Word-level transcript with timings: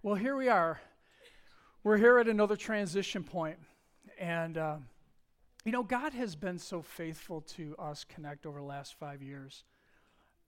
Well, 0.00 0.14
here 0.14 0.36
we 0.36 0.48
are. 0.48 0.80
We're 1.82 1.96
here 1.96 2.20
at 2.20 2.28
another 2.28 2.54
transition 2.54 3.24
point. 3.24 3.58
And, 4.16 4.56
uh, 4.56 4.76
you 5.64 5.72
know, 5.72 5.82
God 5.82 6.12
has 6.12 6.36
been 6.36 6.60
so 6.60 6.82
faithful 6.82 7.40
to 7.56 7.74
us 7.80 8.04
connect 8.04 8.46
over 8.46 8.60
the 8.60 8.64
last 8.64 8.94
five 8.94 9.22
years. 9.22 9.64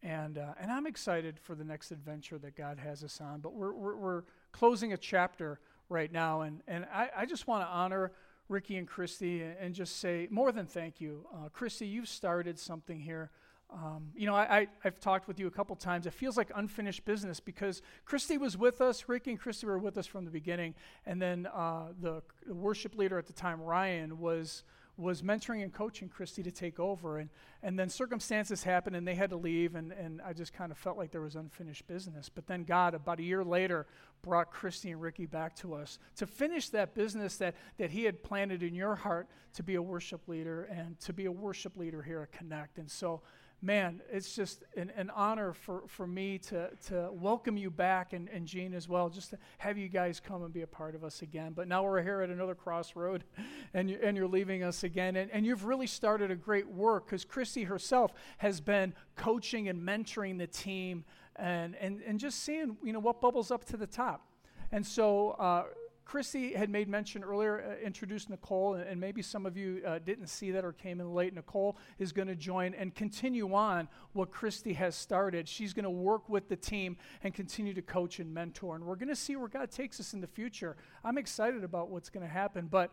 And, 0.05 0.39
uh, 0.39 0.55
and 0.61 0.71
I'm 0.71 0.87
excited 0.87 1.37
for 1.37 1.57
the 1.57 1.65
next 1.65 1.91
adventure 1.91 2.39
that 2.39 2.55
God 2.55 2.79
has 2.79 3.03
us 3.03 3.21
on. 3.21 3.41
But 3.41 3.53
we're, 3.53 3.73
we're, 3.73 3.97
we're 3.97 4.23
closing 4.53 4.93
a 4.93 4.97
chapter 4.97 5.59
right 5.89 6.13
now. 6.13 6.43
And, 6.43 6.63
and 6.69 6.87
I, 6.95 7.11
I 7.17 7.27
just 7.27 7.49
want 7.49 7.65
to 7.65 7.69
honor 7.69 8.13
Ricky 8.49 8.77
and 8.77 8.87
Christy 8.87 9.43
and, 9.43 9.75
just 9.75 9.99
say 9.99 10.29
more 10.31 10.53
than 10.53 10.67
thank 10.67 11.01
you. 11.01 11.27
Uh, 11.35 11.49
Christy, 11.49 11.89
you've 11.89 12.09
started 12.09 12.57
something 12.57 13.01
here 13.01 13.33
um, 13.73 14.11
you 14.17 14.27
know, 14.27 14.35
I, 14.35 14.67
have 14.83 14.99
talked 15.01 15.29
with 15.29 15.39
you 15.39 15.47
a 15.47 15.51
couple 15.51 15.77
times. 15.77 16.07
It 16.07 16.13
feels 16.13 16.37
like 16.37 16.51
unfinished 16.55 17.05
business 17.05 17.41
because 17.41 17.83
Christy 18.05 18.37
was 18.37 18.57
with 18.57 18.81
us, 18.81 19.09
Ricky 19.09 19.31
and 19.31 19.41
Christy 19.41 19.67
were 19.67 19.79
with 19.79 19.97
us 19.97 20.07
from 20.07 20.25
the 20.25 20.31
beginning, 20.31 20.75
and 21.07 21.21
then 21.23 21.47
uh, 21.47 21.89
the, 22.01 22.23
the 22.47 22.55
worship 22.55 22.97
leader 22.97 23.19
at 23.19 23.27
the 23.27 23.33
time, 23.33 23.61
Ryan, 23.61 24.19
was 24.19 24.65
was 25.01 25.23
mentoring 25.23 25.63
and 25.63 25.73
coaching 25.73 26.09
Christy 26.09 26.43
to 26.43 26.51
take 26.51 26.79
over. 26.79 27.19
And, 27.19 27.31
and 27.63 27.79
then 27.79 27.89
circumstances 27.89 28.63
happened 28.63 28.97
and 28.97 29.07
they 29.07 29.15
had 29.15 29.31
to 29.31 29.37
leave, 29.37 29.75
and, 29.75 29.93
and 29.93 30.21
I 30.23 30.33
just 30.33 30.53
kind 30.53 30.71
of 30.71 30.79
felt 30.79 30.97
like 30.97 31.11
there 31.11 31.23
was 31.23 31.37
unfinished 31.37 31.87
business. 31.87 32.29
But 32.29 32.47
then 32.47 32.65
God, 32.65 32.95
about 32.95 33.19
a 33.19 33.23
year 33.23 33.43
later, 33.43 33.87
brought 34.23 34.51
Christy 34.51 34.91
and 34.91 35.01
Ricky 35.01 35.27
back 35.27 35.57
to 35.57 35.75
us 35.75 35.99
to 36.17 36.27
finish 36.27 36.69
that 36.71 36.95
business 36.95 37.37
that, 37.39 37.55
that 37.79 37.91
He 37.91 38.05
had 38.05 38.23
planted 38.23 38.63
in 38.63 38.75
your 38.75 38.95
heart 38.95 39.29
to 39.55 39.63
be 39.63 39.77
a 39.77 39.83
worship 39.83 40.29
leader 40.29 40.65
and 40.65 41.01
to 41.01 41.13
be 41.13 41.25
a 41.25 41.33
worship 41.33 41.77
leader 41.77 42.03
here 42.03 42.21
at 42.21 42.33
Connect. 42.33 42.79
And 42.79 42.91
so 42.91 43.23
man, 43.63 44.01
it's 44.11 44.35
just 44.35 44.65
an, 44.77 44.91
an, 44.97 45.11
honor 45.11 45.53
for, 45.53 45.83
for 45.87 46.07
me 46.07 46.39
to, 46.39 46.71
to 46.87 47.11
welcome 47.13 47.57
you 47.57 47.71
back 47.71 48.13
and, 48.13 48.29
and 48.31 48.47
Gene 48.47 48.73
as 48.73 48.89
well, 48.89 49.11
just 49.11 49.31
to 49.31 49.39
have 49.59 49.77
you 49.77 49.89
guys 49.89 50.19
come 50.19 50.43
and 50.43 50.53
be 50.53 50.63
a 50.63 50.67
part 50.67 50.95
of 50.95 51.05
us 51.05 51.21
again. 51.21 51.53
But 51.55 51.69
now 51.69 51.83
we're 51.83 52.03
here 52.03 52.23
at 52.23 52.31
another 52.31 52.55
crossroad 52.55 53.25
and, 53.75 53.91
you, 53.91 53.99
and 54.03 54.17
you're 54.17 54.29
leaving 54.29 54.63
us 54.63 54.83
again. 54.83 55.17
And, 55.17 55.31
and 55.31 55.45
you've 55.45 55.65
really 55.65 55.87
started 55.87 56.31
a 56.31 56.37
great 56.37 56.69
work 56.69 57.07
because 57.07 57.25
Christy 57.25 57.65
herself 57.65 58.13
has 58.39 58.61
been 58.61 58.95
coaching 59.17 59.69
and 59.69 59.81
mentoring 59.87 60.39
the 60.39 60.47
team 60.47 61.05
and, 61.37 61.77
and, 61.77 62.01
and 62.07 62.19
just 62.19 62.43
seeing, 62.43 62.79
you 62.83 62.93
know, 62.93 62.99
what 62.99 63.21
bubbles 63.21 63.51
up 63.51 63.65
to 63.67 63.77
the 63.77 63.87
top. 63.87 64.27
And 64.73 64.87
so, 64.87 65.31
uh, 65.33 65.65
Christy 66.11 66.55
had 66.55 66.71
made 66.71 66.89
mention 66.89 67.23
earlier, 67.23 67.63
uh, 67.79 67.87
introduced 67.87 68.31
Nicole, 68.31 68.75
and, 68.75 68.83
and, 68.83 69.01
maybe 69.01 69.23
some 69.23 69.47
of 69.47 69.57
you 69.57 69.81
uh, 69.87 70.01
didn't 70.01 70.27
see 70.27 70.51
that 70.51 70.65
or 70.65 70.73
came 70.73 71.01
in 71.01 71.15
late. 71.15 71.33
Nicole 71.33 71.79
is 72.01 72.11
going 72.11 72.27
to 72.27 72.35
join 72.35 72.75
and 72.75 72.93
continue 72.93 73.55
on 73.55 73.87
what 74.13 74.33
Christy 74.33 74.73
has 74.73 74.97
started. 74.97 75.47
She's 75.47 75.73
going 75.73 75.85
to 75.85 75.91
work 75.91 76.29
with 76.29 76.49
the 76.49 76.57
team 76.57 76.97
and 77.23 77.33
continue 77.33 77.73
to 77.75 77.81
coach 77.81 78.19
and 78.19 78.35
mentor. 78.35 78.75
And 78.75 78.87
we're 78.87 78.97
going 78.97 79.09
to 79.09 79.15
see 79.15 79.37
where 79.37 79.47
God 79.47 79.71
takes 79.71 80.01
us 80.01 80.13
in 80.13 80.21
the 80.21 80.27
future. 80.27 80.77
I'm 81.05 81.17
excited 81.17 81.63
about 81.63 81.91
what's 81.91 82.11
going 82.11 82.27
to 82.27 82.33
happen, 82.33 82.67
but 82.69 82.91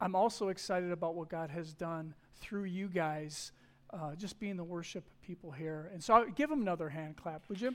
I'm 0.00 0.14
also 0.14 0.46
excited 0.46 0.92
about 0.92 1.16
what 1.16 1.28
God 1.28 1.50
has 1.50 1.74
done 1.74 2.14
through 2.36 2.64
you 2.66 2.86
guys, 2.86 3.50
uh, 3.92 4.14
just 4.14 4.38
being 4.38 4.56
the 4.56 4.62
worship 4.62 5.02
people 5.26 5.50
here. 5.50 5.90
And 5.92 6.00
so 6.00 6.14
I'll 6.14 6.26
give 6.26 6.50
them 6.50 6.62
another 6.62 6.88
hand 6.88 7.16
clap, 7.16 7.42
would 7.48 7.60
you? 7.60 7.74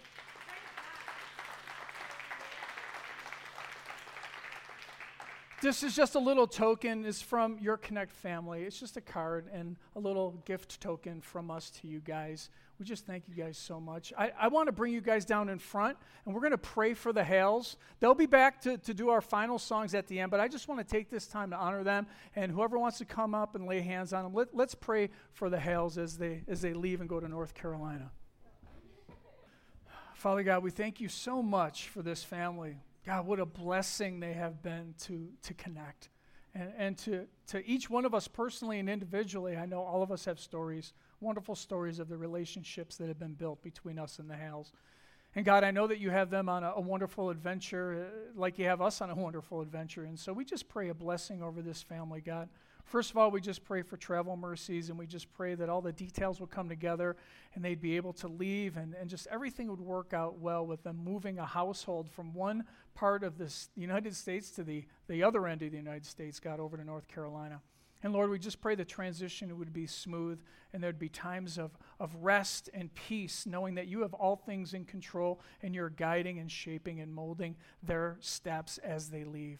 This 5.61 5.83
is 5.83 5.93
just 5.93 6.15
a 6.15 6.19
little 6.19 6.47
token. 6.47 7.03
It's 7.03 7.21
from 7.21 7.57
your 7.59 7.75
Connect 7.75 8.13
family. 8.13 8.63
It's 8.63 8.79
just 8.79 8.95
a 8.95 9.01
card 9.01 9.49
and 9.51 9.75
a 9.93 9.99
little 9.99 10.41
gift 10.45 10.79
token 10.79 11.19
from 11.19 11.51
us 11.51 11.69
to 11.81 11.87
you 11.87 11.99
guys. 11.99 12.49
We 12.79 12.85
just 12.85 13.05
thank 13.05 13.27
you 13.27 13.35
guys 13.35 13.57
so 13.57 13.77
much. 13.77 14.13
I, 14.17 14.31
I 14.39 14.47
want 14.47 14.67
to 14.67 14.71
bring 14.71 14.93
you 14.93 15.01
guys 15.01 15.25
down 15.25 15.49
in 15.49 15.59
front, 15.59 15.97
and 16.25 16.33
we're 16.33 16.39
going 16.39 16.51
to 16.51 16.57
pray 16.57 16.93
for 16.93 17.11
the 17.11 17.25
Hales. 17.25 17.75
They'll 17.99 18.15
be 18.15 18.25
back 18.25 18.61
to, 18.61 18.77
to 18.77 18.93
do 18.93 19.09
our 19.09 19.19
final 19.19 19.59
songs 19.59 19.93
at 19.93 20.07
the 20.07 20.21
end, 20.21 20.31
but 20.31 20.39
I 20.39 20.47
just 20.47 20.69
want 20.69 20.79
to 20.79 20.89
take 20.89 21.09
this 21.09 21.27
time 21.27 21.49
to 21.49 21.57
honor 21.57 21.83
them. 21.83 22.07
And 22.37 22.53
whoever 22.53 22.79
wants 22.79 22.99
to 22.99 23.05
come 23.05 23.35
up 23.35 23.53
and 23.55 23.67
lay 23.67 23.81
hands 23.81 24.13
on 24.13 24.23
them, 24.23 24.33
let, 24.33 24.55
let's 24.55 24.75
pray 24.75 25.09
for 25.33 25.49
the 25.49 25.59
Hales 25.59 25.97
as 25.97 26.17
they, 26.17 26.43
as 26.47 26.61
they 26.61 26.71
leave 26.71 27.01
and 27.01 27.09
go 27.09 27.19
to 27.19 27.27
North 27.27 27.53
Carolina. 27.53 28.11
Father 30.13 30.43
God, 30.43 30.63
we 30.63 30.71
thank 30.71 31.01
you 31.01 31.09
so 31.09 31.43
much 31.43 31.89
for 31.89 32.01
this 32.01 32.23
family. 32.23 32.77
God, 33.09 33.25
what 33.25 33.39
a 33.39 33.45
blessing 33.47 34.19
they 34.19 34.33
have 34.33 34.61
been 34.61 34.93
to, 34.99 35.29
to 35.41 35.55
connect. 35.55 36.09
And, 36.53 36.71
and 36.77 36.97
to, 36.99 37.25
to 37.47 37.67
each 37.67 37.89
one 37.89 38.05
of 38.05 38.13
us 38.13 38.27
personally 38.27 38.77
and 38.77 38.87
individually, 38.87 39.57
I 39.57 39.65
know 39.65 39.81
all 39.81 40.03
of 40.03 40.11
us 40.11 40.25
have 40.25 40.39
stories, 40.39 40.93
wonderful 41.19 41.55
stories 41.55 41.97
of 41.97 42.07
the 42.07 42.17
relationships 42.17 42.97
that 42.97 43.07
have 43.07 43.17
been 43.17 43.33
built 43.33 43.63
between 43.63 43.97
us 43.97 44.19
and 44.19 44.29
the 44.29 44.35
Hales. 44.35 44.73
And 45.33 45.43
God, 45.43 45.63
I 45.63 45.71
know 45.71 45.87
that 45.87 45.97
you 45.97 46.11
have 46.11 46.29
them 46.29 46.49
on 46.49 46.63
a, 46.63 46.73
a 46.75 46.81
wonderful 46.81 47.31
adventure, 47.31 48.05
uh, 48.05 48.39
like 48.39 48.59
you 48.59 48.65
have 48.65 48.79
us 48.79 49.01
on 49.01 49.09
a 49.09 49.15
wonderful 49.15 49.61
adventure. 49.61 50.03
And 50.03 50.19
so 50.19 50.31
we 50.31 50.45
just 50.45 50.69
pray 50.69 50.89
a 50.89 50.93
blessing 50.93 51.41
over 51.41 51.63
this 51.63 51.81
family, 51.81 52.21
God. 52.21 52.47
First 52.89 53.11
of 53.11 53.17
all, 53.17 53.29
we 53.29 53.39
just 53.39 53.63
pray 53.63 53.83
for 53.83 53.97
travel 53.97 54.35
mercies 54.35 54.89
and 54.89 54.97
we 54.97 55.05
just 55.05 55.31
pray 55.31 55.53
that 55.53 55.69
all 55.69 55.79
the 55.79 55.91
details 55.91 56.39
would 56.39 56.49
come 56.49 56.67
together 56.67 57.17
and 57.53 57.63
they'd 57.63 57.79
be 57.79 57.95
able 57.97 58.13
to 58.13 58.27
leave 58.27 58.77
and, 58.77 58.95
and 58.95 59.07
just 59.07 59.27
everything 59.27 59.69
would 59.69 59.79
work 59.79 60.11
out 60.11 60.39
well 60.39 60.65
with 60.65 60.81
them 60.81 60.97
moving 60.97 61.37
a 61.37 61.45
household 61.45 62.09
from 62.09 62.33
one 62.33 62.63
part 62.95 63.23
of 63.23 63.37
the 63.37 63.53
United 63.75 64.15
States 64.15 64.49
to 64.49 64.63
the, 64.63 64.85
the 65.07 65.21
other 65.21 65.45
end 65.45 65.61
of 65.61 65.69
the 65.69 65.77
United 65.77 66.03
States, 66.03 66.39
God, 66.39 66.59
over 66.59 66.77
to 66.77 66.83
North 66.83 67.07
Carolina. 67.07 67.61
And 68.01 68.11
Lord, 68.11 68.31
we 68.31 68.39
just 68.39 68.59
pray 68.59 68.73
the 68.73 68.85
transition 68.85 69.55
would 69.59 69.71
be 69.71 69.85
smooth 69.85 70.41
and 70.73 70.81
there'd 70.81 70.97
be 70.97 71.09
times 71.09 71.59
of, 71.59 71.77
of 71.99 72.15
rest 72.15 72.71
and 72.73 72.91
peace, 72.95 73.45
knowing 73.45 73.75
that 73.75 73.87
you 73.87 74.01
have 74.01 74.15
all 74.15 74.35
things 74.35 74.73
in 74.73 74.85
control 74.85 75.41
and 75.61 75.75
you're 75.75 75.91
guiding 75.91 76.39
and 76.39 76.51
shaping 76.51 77.01
and 77.01 77.13
molding 77.13 77.55
their 77.83 78.17
steps 78.19 78.79
as 78.79 79.11
they 79.11 79.25
leave. 79.25 79.59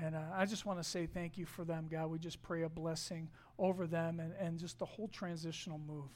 And 0.00 0.14
uh, 0.16 0.22
I 0.34 0.44
just 0.44 0.66
want 0.66 0.80
to 0.80 0.84
say 0.84 1.06
thank 1.06 1.38
you 1.38 1.46
for 1.46 1.64
them, 1.64 1.86
God. 1.90 2.10
We 2.10 2.18
just 2.18 2.42
pray 2.42 2.62
a 2.62 2.68
blessing 2.68 3.28
over 3.58 3.86
them 3.86 4.20
and, 4.20 4.32
and 4.40 4.58
just 4.58 4.78
the 4.78 4.84
whole 4.84 5.08
transitional 5.08 5.78
move. 5.78 6.10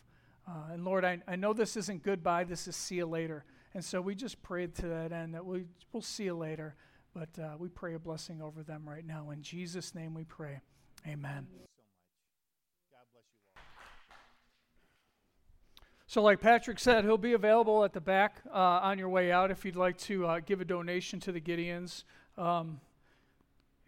Uh, 0.49 0.73
and 0.73 0.85
Lord, 0.85 1.05
I, 1.05 1.19
I 1.29 1.37
know 1.37 1.53
this 1.53 1.77
isn't 1.77 2.03
goodbye, 2.03 2.45
this 2.45 2.67
is 2.67 2.75
see 2.75 2.97
you 2.97 3.07
later. 3.07 3.45
And 3.75 3.85
so 3.85 4.01
we 4.01 4.15
just 4.15 4.43
prayed 4.43 4.75
to 4.77 4.89
that 4.89 5.13
end 5.13 5.35
that 5.35 5.45
we, 5.45 5.65
we'll 5.93 6.03
see 6.03 6.25
you 6.25 6.35
later. 6.35 6.75
But 7.15 7.39
uh, 7.39 7.57
we 7.59 7.69
pray 7.69 7.95
a 7.95 7.99
blessing 7.99 8.41
over 8.43 8.63
them 8.63 8.89
right 8.89 9.07
now. 9.07 9.31
In 9.31 9.43
Jesus' 9.43 9.95
name 9.95 10.15
we 10.15 10.25
pray. 10.25 10.61
Amen. 11.07 11.47
So, 16.07 16.23
like 16.23 16.41
Patrick 16.41 16.79
said, 16.79 17.05
he'll 17.05 17.19
be 17.19 17.35
available 17.35 17.85
at 17.85 17.93
the 17.93 18.01
back 18.01 18.41
uh, 18.51 18.57
on 18.57 18.99
your 18.99 19.11
way 19.11 19.31
out 19.31 19.51
if 19.51 19.65
you'd 19.65 19.77
like 19.77 19.99
to 19.99 20.27
uh, 20.27 20.41
give 20.41 20.63
a 20.63 20.65
donation 20.65 21.21
to 21.21 21.33
the 21.33 21.41
Gideons. 21.41 22.05
Um, 22.39 22.81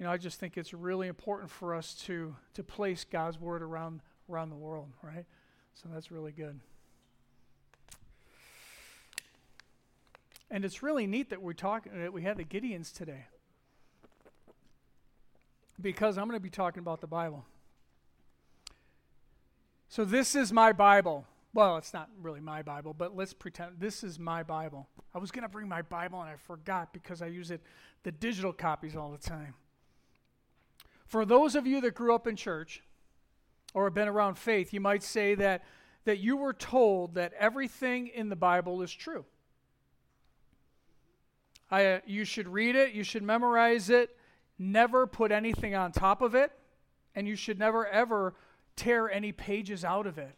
you 0.00 0.06
know, 0.06 0.12
I 0.12 0.16
just 0.16 0.40
think 0.40 0.56
it's 0.56 0.72
really 0.72 1.08
important 1.08 1.50
for 1.50 1.74
us 1.74 1.94
to 2.06 2.34
to 2.54 2.64
place 2.64 3.04
God's 3.04 3.38
word 3.38 3.60
around 3.60 4.00
around 4.30 4.48
the 4.48 4.56
world, 4.56 4.88
right? 5.02 5.26
So 5.74 5.90
that's 5.92 6.10
really 6.10 6.32
good. 6.32 6.58
And 10.50 10.64
it's 10.64 10.82
really 10.82 11.06
neat 11.06 11.28
that 11.28 11.42
we're 11.42 11.52
talking 11.52 11.92
that 12.00 12.14
we 12.14 12.22
had 12.22 12.38
the 12.38 12.44
Gideons 12.44 12.92
today. 12.92 13.26
Because 15.78 16.16
I'm 16.16 16.26
going 16.26 16.36
to 16.36 16.42
be 16.42 16.50
talking 16.50 16.80
about 16.80 17.02
the 17.02 17.06
Bible. 17.06 17.44
So 19.90 20.06
this 20.06 20.34
is 20.34 20.50
my 20.50 20.72
Bible. 20.72 21.26
Well, 21.52 21.76
it's 21.76 21.92
not 21.92 22.08
really 22.22 22.40
my 22.40 22.62
Bible, 22.62 22.94
but 22.94 23.14
let's 23.14 23.34
pretend 23.34 23.72
this 23.78 24.02
is 24.02 24.18
my 24.18 24.44
Bible. 24.44 24.88
I 25.14 25.18
was 25.18 25.30
going 25.30 25.42
to 25.42 25.48
bring 25.48 25.68
my 25.68 25.82
Bible 25.82 26.20
and 26.20 26.30
I 26.30 26.36
forgot 26.36 26.92
because 26.94 27.20
I 27.20 27.26
use 27.26 27.50
it 27.50 27.60
the 28.02 28.12
digital 28.12 28.52
copies 28.52 28.96
all 28.96 29.10
the 29.10 29.18
time. 29.18 29.54
For 31.10 31.24
those 31.24 31.56
of 31.56 31.66
you 31.66 31.80
that 31.80 31.96
grew 31.96 32.14
up 32.14 32.28
in 32.28 32.36
church 32.36 32.84
or 33.74 33.82
have 33.84 33.94
been 33.94 34.06
around 34.06 34.38
faith, 34.38 34.72
you 34.72 34.80
might 34.80 35.02
say 35.02 35.34
that, 35.34 35.64
that 36.04 36.20
you 36.20 36.36
were 36.36 36.52
told 36.52 37.14
that 37.16 37.32
everything 37.36 38.06
in 38.06 38.28
the 38.28 38.36
Bible 38.36 38.80
is 38.80 38.92
true. 38.92 39.24
I, 41.68 41.84
uh, 41.84 42.00
you 42.06 42.24
should 42.24 42.46
read 42.46 42.76
it, 42.76 42.92
you 42.92 43.02
should 43.02 43.24
memorize 43.24 43.90
it, 43.90 44.16
never 44.56 45.04
put 45.04 45.32
anything 45.32 45.74
on 45.74 45.90
top 45.90 46.22
of 46.22 46.36
it, 46.36 46.52
and 47.16 47.26
you 47.26 47.34
should 47.34 47.58
never 47.58 47.88
ever 47.88 48.36
tear 48.76 49.10
any 49.10 49.32
pages 49.32 49.84
out 49.84 50.06
of 50.06 50.16
it. 50.16 50.36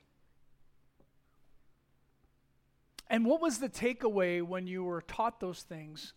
And 3.10 3.26
what 3.26 3.42
was 3.42 3.58
the 3.58 3.68
takeaway 3.68 4.42
when 4.42 4.66
you 4.66 4.84
were 4.84 5.02
taught 5.02 5.38
those 5.38 5.60
things 5.60 6.14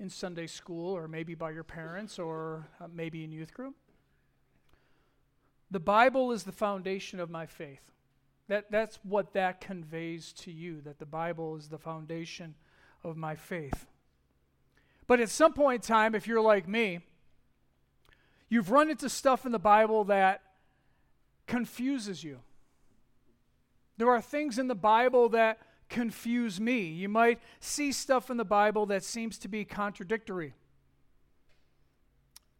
in 0.00 0.08
Sunday 0.08 0.46
school 0.46 0.96
or 0.96 1.08
maybe 1.08 1.34
by 1.34 1.50
your 1.50 1.62
parents 1.62 2.18
or 2.18 2.70
uh, 2.80 2.86
maybe 2.90 3.22
in 3.22 3.32
youth 3.32 3.52
group? 3.52 3.76
The 5.72 5.80
Bible 5.80 6.32
is 6.32 6.44
the 6.44 6.52
foundation 6.52 7.18
of 7.18 7.30
my 7.30 7.46
faith. 7.46 7.80
That, 8.48 8.70
that's 8.70 8.98
what 9.04 9.32
that 9.32 9.62
conveys 9.62 10.32
to 10.34 10.52
you, 10.52 10.82
that 10.82 10.98
the 10.98 11.06
Bible 11.06 11.56
is 11.56 11.68
the 11.68 11.78
foundation 11.78 12.54
of 13.02 13.16
my 13.16 13.34
faith. 13.34 13.86
But 15.06 15.18
at 15.18 15.30
some 15.30 15.54
point 15.54 15.82
in 15.82 15.88
time, 15.88 16.14
if 16.14 16.26
you're 16.26 16.42
like 16.42 16.68
me, 16.68 17.00
you've 18.50 18.70
run 18.70 18.90
into 18.90 19.08
stuff 19.08 19.46
in 19.46 19.52
the 19.52 19.58
Bible 19.58 20.04
that 20.04 20.42
confuses 21.46 22.22
you. 22.22 22.40
There 23.96 24.10
are 24.10 24.20
things 24.20 24.58
in 24.58 24.68
the 24.68 24.74
Bible 24.74 25.30
that 25.30 25.58
confuse 25.88 26.60
me. 26.60 26.82
You 26.82 27.08
might 27.08 27.40
see 27.60 27.92
stuff 27.92 28.28
in 28.28 28.36
the 28.36 28.44
Bible 28.44 28.84
that 28.86 29.04
seems 29.04 29.38
to 29.38 29.48
be 29.48 29.64
contradictory. 29.64 30.52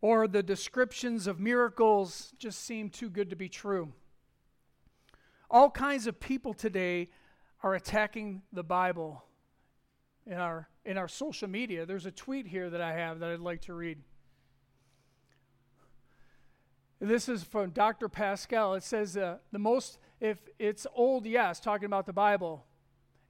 Or 0.03 0.27
the 0.29 0.43
descriptions 0.43 1.27
of 1.27 1.41
miracles 1.41 2.35
just 2.37 2.63
seem 2.65 2.91
too 2.91 3.09
good 3.09 3.31
to 3.31 3.37
be 3.37 3.49
true. 3.49 3.93
All 5.49 5.71
kinds 5.71 6.07
of 6.07 6.21
people 6.21 6.53
today 6.53 7.09
are 7.63 7.75
attacking 7.75 8.43
the 8.53 8.65
Bible 8.65 9.25
in 10.27 10.35
our 10.35 10.69
in 10.85 10.99
our 10.99 11.09
social 11.09 11.49
media. 11.49 11.87
There's 11.87 12.07
a 12.07 12.11
tweet 12.11 12.49
here 12.49 12.69
that 12.69 12.81
I 12.81 12.93
have 12.93 13.21
that 13.21 13.31
I'd 13.31 13.39
like 13.39 13.61
to 13.63 13.75
read. 13.75 13.99
This 17.01 17.29
is 17.29 17.45
from 17.45 17.71
Dr. 17.71 18.09
Pascal. 18.09 18.75
It 18.75 18.83
says 18.83 19.17
uh, 19.17 19.39
the 19.53 19.59
most 19.59 19.99
if 20.21 20.39
it's 20.59 20.87
old, 20.95 21.27
yes, 21.27 21.61
talking 21.61 21.87
about 21.87 22.07
the 22.07 22.13
Bible. 22.13 22.65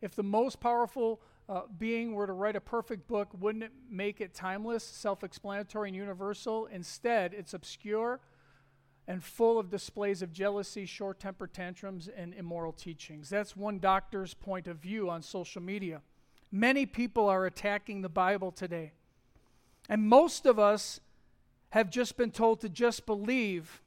If 0.00 0.14
the 0.14 0.22
most 0.22 0.60
powerful 0.60 1.20
uh, 1.48 1.62
being 1.78 2.14
were 2.14 2.26
to 2.26 2.32
write 2.32 2.56
a 2.56 2.60
perfect 2.60 3.06
book, 3.06 3.28
wouldn't 3.38 3.64
it 3.64 3.72
make 3.90 4.20
it 4.20 4.34
timeless, 4.34 4.84
self 4.84 5.24
explanatory, 5.24 5.88
and 5.88 5.96
universal? 5.96 6.66
Instead, 6.66 7.34
it's 7.34 7.54
obscure 7.54 8.20
and 9.08 9.22
full 9.22 9.58
of 9.58 9.68
displays 9.68 10.22
of 10.22 10.32
jealousy, 10.32 10.86
short 10.86 11.18
temper 11.18 11.46
tantrums, 11.46 12.08
and 12.08 12.32
immoral 12.34 12.72
teachings. 12.72 13.28
That's 13.28 13.56
one 13.56 13.78
doctor's 13.78 14.34
point 14.34 14.68
of 14.68 14.76
view 14.76 15.10
on 15.10 15.22
social 15.22 15.60
media. 15.60 16.02
Many 16.52 16.86
people 16.86 17.28
are 17.28 17.46
attacking 17.46 18.02
the 18.02 18.08
Bible 18.08 18.52
today. 18.52 18.92
And 19.88 20.02
most 20.02 20.46
of 20.46 20.58
us 20.58 21.00
have 21.70 21.90
just 21.90 22.16
been 22.16 22.30
told 22.30 22.60
to 22.60 22.68
just 22.68 23.04
believe 23.06 23.82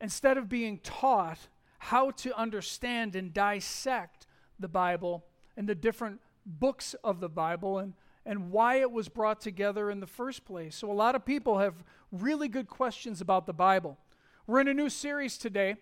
instead 0.00 0.36
of 0.36 0.48
being 0.48 0.78
taught 0.78 1.38
how 1.78 2.10
to 2.10 2.36
understand 2.36 3.14
and 3.14 3.32
dissect 3.32 4.26
the 4.58 4.68
Bible 4.68 5.24
and 5.56 5.68
the 5.68 5.74
different 5.74 6.20
books 6.46 6.94
of 7.04 7.20
the 7.20 7.28
Bible 7.28 7.78
and, 7.78 7.94
and 8.26 8.50
why 8.50 8.76
it 8.76 8.90
was 8.90 9.08
brought 9.08 9.40
together 9.40 9.90
in 9.90 10.00
the 10.00 10.06
first 10.06 10.44
place. 10.44 10.76
So, 10.76 10.90
a 10.90 10.92
lot 10.92 11.14
of 11.14 11.24
people 11.24 11.58
have 11.58 11.74
really 12.12 12.48
good 12.48 12.68
questions 12.68 13.20
about 13.20 13.46
the 13.46 13.52
Bible. 13.52 13.98
We're 14.46 14.60
in 14.60 14.68
a 14.68 14.74
new 14.74 14.90
series 14.90 15.38
today, 15.38 15.76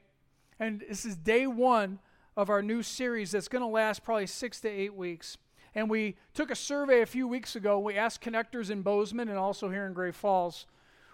and 0.58 0.84
this 0.88 1.04
is 1.04 1.16
day 1.16 1.46
one 1.46 1.98
of 2.36 2.48
our 2.48 2.62
new 2.62 2.82
series 2.82 3.32
that's 3.32 3.48
going 3.48 3.62
to 3.62 3.68
last 3.68 4.04
probably 4.04 4.26
six 4.26 4.60
to 4.60 4.68
eight 4.68 4.94
weeks. 4.94 5.36
And 5.74 5.88
we 5.88 6.16
took 6.34 6.50
a 6.50 6.54
survey 6.54 7.00
a 7.00 7.06
few 7.06 7.26
weeks 7.26 7.56
ago. 7.56 7.78
We 7.78 7.96
asked 7.96 8.22
connectors 8.22 8.70
in 8.70 8.82
Bozeman 8.82 9.28
and 9.28 9.38
also 9.38 9.70
here 9.70 9.86
in 9.86 9.94
Great 9.94 10.14
Falls 10.14 10.66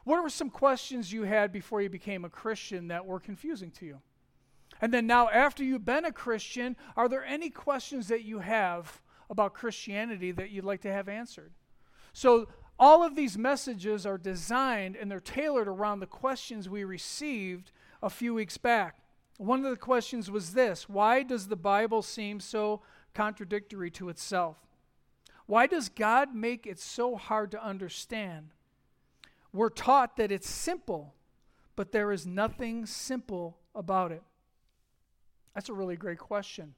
what 0.09 0.23
were 0.23 0.31
some 0.31 0.49
questions 0.49 1.13
you 1.13 1.25
had 1.25 1.53
before 1.53 1.83
you 1.83 1.91
became 1.91 2.25
a 2.25 2.31
Christian 2.31 2.89
that 2.89 3.05
were 3.05 3.21
confusing 3.21 3.71
to 3.73 3.85
you? 3.85 4.01
And 4.81 4.91
then 4.91 5.07
now, 5.07 5.29
after 5.29 5.63
you've 5.63 5.85
been 5.85 6.07
a 6.07 6.13
Christian, 6.13 6.77
are 6.97 7.11
there 7.11 7.23
any 7.27 7.51
questions 7.51 8.09
that 8.09 8.25
you 8.25 8.39
have 8.39 9.03
about 9.31 9.55
Christianity 9.55 10.33
that 10.33 10.51
you'd 10.51 10.65
like 10.65 10.81
to 10.83 10.93
have 10.93 11.09
answered. 11.09 11.53
So, 12.13 12.49
all 12.81 13.03
of 13.03 13.17
these 13.17 13.37
messages 13.37 14.07
are 14.07 14.19
designed 14.19 14.95
and 14.95 15.11
they're 15.11 15.19
tailored 15.19 15.67
around 15.67 15.99
the 15.99 16.07
questions 16.07 16.69
we 16.69 16.85
received 16.85 17.73
a 18.03 18.09
few 18.09 18.35
weeks 18.35 18.57
back. 18.57 19.01
One 19.37 19.65
of 19.65 19.71
the 19.71 19.77
questions 19.77 20.31
was 20.31 20.53
this 20.53 20.89
Why 20.89 21.23
does 21.23 21.49
the 21.49 21.57
Bible 21.57 22.03
seem 22.03 22.41
so 22.41 22.83
contradictory 23.15 23.91
to 23.93 24.09
itself? 24.09 24.57
Why 25.47 25.67
does 25.67 25.89
God 25.89 26.35
make 26.35 26.67
it 26.67 26.79
so 26.79 27.17
hard 27.17 27.51
to 27.53 27.65
understand? 27.65 28.51
We're 29.53 29.71
taught 29.71 30.17
that 30.19 30.31
it's 30.31 30.49
simple, 30.49 31.15
but 31.75 31.91
there 31.91 32.13
is 32.13 32.27
nothing 32.27 32.85
simple 32.85 33.59
about 33.75 34.13
it. 34.13 34.23
That's 35.55 35.71
a 35.71 35.75
really 35.75 35.97
great 35.97 36.19
question. 36.19 36.75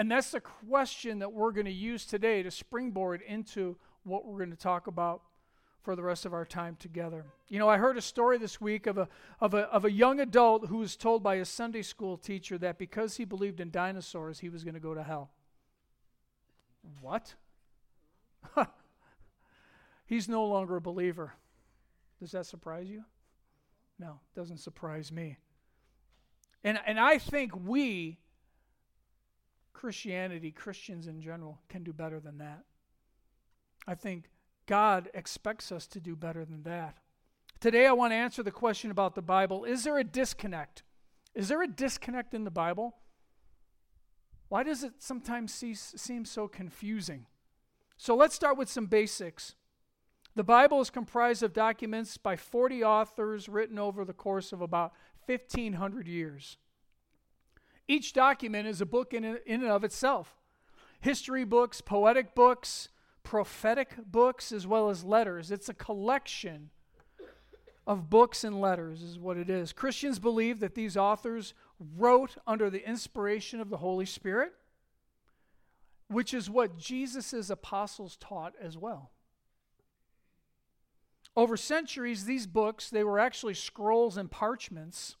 And 0.00 0.10
that's 0.10 0.30
the 0.30 0.40
question 0.40 1.18
that 1.18 1.30
we're 1.30 1.52
going 1.52 1.66
to 1.66 1.70
use 1.70 2.06
today 2.06 2.42
to 2.42 2.50
springboard 2.50 3.20
into 3.20 3.76
what 4.04 4.24
we're 4.24 4.38
going 4.38 4.50
to 4.50 4.56
talk 4.56 4.86
about 4.86 5.20
for 5.82 5.94
the 5.94 6.02
rest 6.02 6.24
of 6.24 6.32
our 6.32 6.46
time 6.46 6.74
together. 6.80 7.26
You 7.50 7.58
know, 7.58 7.68
I 7.68 7.76
heard 7.76 7.98
a 7.98 8.00
story 8.00 8.38
this 8.38 8.62
week 8.62 8.86
of 8.86 8.96
a, 8.96 9.10
of 9.42 9.52
a, 9.52 9.64
of 9.64 9.84
a 9.84 9.92
young 9.92 10.18
adult 10.18 10.68
who 10.68 10.78
was 10.78 10.96
told 10.96 11.22
by 11.22 11.36
his 11.36 11.50
Sunday 11.50 11.82
school 11.82 12.16
teacher 12.16 12.56
that 12.56 12.78
because 12.78 13.18
he 13.18 13.26
believed 13.26 13.60
in 13.60 13.70
dinosaurs, 13.70 14.38
he 14.38 14.48
was 14.48 14.64
going 14.64 14.72
to 14.72 14.80
go 14.80 14.94
to 14.94 15.02
hell. 15.02 15.32
What? 17.02 17.34
He's 20.06 20.30
no 20.30 20.46
longer 20.46 20.76
a 20.76 20.80
believer. 20.80 21.34
Does 22.20 22.32
that 22.32 22.46
surprise 22.46 22.88
you? 22.88 23.04
No, 23.98 24.20
doesn't 24.34 24.60
surprise 24.60 25.12
me. 25.12 25.36
And, 26.64 26.80
and 26.86 26.98
I 26.98 27.18
think 27.18 27.52
we 27.54 28.16
Christianity, 29.72 30.50
Christians 30.50 31.06
in 31.06 31.20
general, 31.20 31.58
can 31.68 31.82
do 31.82 31.92
better 31.92 32.20
than 32.20 32.38
that. 32.38 32.64
I 33.86 33.94
think 33.94 34.30
God 34.66 35.10
expects 35.14 35.72
us 35.72 35.86
to 35.88 36.00
do 36.00 36.14
better 36.14 36.44
than 36.44 36.62
that. 36.64 36.98
Today, 37.60 37.86
I 37.86 37.92
want 37.92 38.12
to 38.12 38.16
answer 38.16 38.42
the 38.42 38.50
question 38.50 38.90
about 38.90 39.14
the 39.14 39.22
Bible 39.22 39.64
Is 39.64 39.84
there 39.84 39.98
a 39.98 40.04
disconnect? 40.04 40.82
Is 41.34 41.48
there 41.48 41.62
a 41.62 41.68
disconnect 41.68 42.34
in 42.34 42.44
the 42.44 42.50
Bible? 42.50 42.96
Why 44.48 44.62
does 44.64 44.82
it 44.82 44.94
sometimes 44.98 45.52
seem 45.52 46.24
so 46.24 46.48
confusing? 46.48 47.26
So 47.96 48.16
let's 48.16 48.34
start 48.34 48.56
with 48.56 48.68
some 48.68 48.86
basics. 48.86 49.54
The 50.34 50.42
Bible 50.42 50.80
is 50.80 50.90
comprised 50.90 51.42
of 51.42 51.52
documents 51.52 52.16
by 52.16 52.36
40 52.36 52.82
authors 52.82 53.48
written 53.48 53.78
over 53.78 54.04
the 54.04 54.12
course 54.12 54.52
of 54.52 54.60
about 54.60 54.92
1,500 55.26 56.08
years. 56.08 56.56
Each 57.90 58.12
document 58.12 58.68
is 58.68 58.80
a 58.80 58.86
book 58.86 59.12
in, 59.12 59.24
and 59.24 59.64
of 59.64 59.82
itself 59.82 60.36
history 61.00 61.42
books, 61.42 61.80
poetic 61.80 62.36
books, 62.36 62.88
prophetic 63.24 63.96
books, 64.06 64.52
as 64.52 64.64
well 64.64 64.90
as 64.90 65.02
letters. 65.02 65.50
It's 65.50 65.68
a 65.68 65.74
collection 65.74 66.70
of 67.88 68.08
books 68.08 68.44
and 68.44 68.60
letters, 68.60 69.02
is 69.02 69.18
what 69.18 69.36
it 69.36 69.50
is. 69.50 69.72
Christians 69.72 70.20
believe 70.20 70.60
that 70.60 70.76
these 70.76 70.96
authors 70.96 71.52
wrote 71.96 72.36
under 72.46 72.70
the 72.70 72.88
inspiration 72.88 73.60
of 73.60 73.70
the 73.70 73.78
Holy 73.78 74.06
Spirit, 74.06 74.52
which 76.06 76.32
is 76.32 76.48
what 76.48 76.78
Jesus' 76.78 77.50
apostles 77.50 78.16
taught 78.18 78.54
as 78.62 78.78
well. 78.78 79.10
Over 81.34 81.56
centuries, 81.56 82.24
these 82.24 82.46
books, 82.46 82.88
they 82.88 83.02
were 83.02 83.18
actually 83.18 83.54
scrolls 83.54 84.16
and 84.16 84.30
parchments 84.30 85.16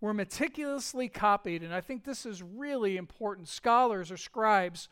were 0.00 0.14
meticulously 0.14 1.08
copied, 1.08 1.62
and 1.62 1.74
I 1.74 1.80
think 1.80 2.04
this 2.04 2.24
is 2.24 2.42
really 2.42 2.96
important. 2.96 3.48
Scholars 3.48 4.10
or 4.10 4.16
scribes 4.16 4.88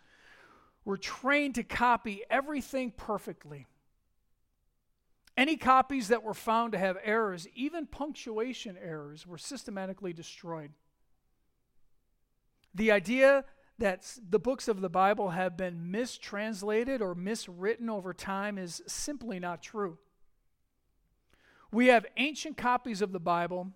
were 0.84 0.98
trained 0.98 1.54
to 1.54 1.62
copy 1.62 2.22
everything 2.30 2.90
perfectly. 2.90 3.66
Any 5.36 5.56
copies 5.56 6.08
that 6.08 6.22
were 6.22 6.34
found 6.34 6.72
to 6.72 6.78
have 6.78 6.98
errors, 7.04 7.46
even 7.54 7.86
punctuation 7.86 8.76
errors, 8.82 9.26
were 9.26 9.38
systematically 9.38 10.12
destroyed. 10.12 10.72
The 12.74 12.90
idea 12.90 13.44
that 13.78 14.18
the 14.28 14.40
books 14.40 14.66
of 14.66 14.80
the 14.80 14.88
Bible 14.88 15.30
have 15.30 15.56
been 15.56 15.90
mistranslated 15.90 17.00
or 17.00 17.14
miswritten 17.14 17.88
over 17.88 18.12
time 18.12 18.58
is 18.58 18.82
simply 18.86 19.38
not 19.38 19.62
true. 19.62 19.98
We 21.70 21.86
have 21.86 22.06
ancient 22.16 22.56
copies 22.56 23.00
of 23.00 23.12
the 23.12 23.20
Bible 23.20 23.72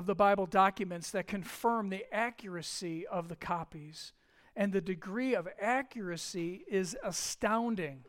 of 0.00 0.06
the 0.06 0.14
Bible 0.14 0.46
documents 0.46 1.10
that 1.10 1.26
confirm 1.26 1.90
the 1.90 2.06
accuracy 2.10 3.06
of 3.06 3.28
the 3.28 3.36
copies. 3.36 4.14
And 4.56 4.72
the 4.72 4.80
degree 4.80 5.34
of 5.34 5.46
accuracy 5.60 6.64
is 6.70 6.96
astounding 7.04 8.04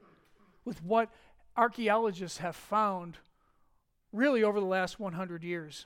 with 0.64 0.82
what 0.86 1.10
archaeologists 1.58 2.38
have 2.38 2.56
found 2.56 3.18
really 4.14 4.42
over 4.42 4.62
the 4.62 4.66
last 4.66 5.02
100 5.02 5.44
years. 5.44 5.86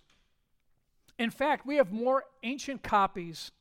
In 1.17 1.31
fact, 1.31 1.65
we 1.65 1.77
have 1.77 1.91
more 1.91 2.25
ancient 2.43 2.83
copies 2.83 3.51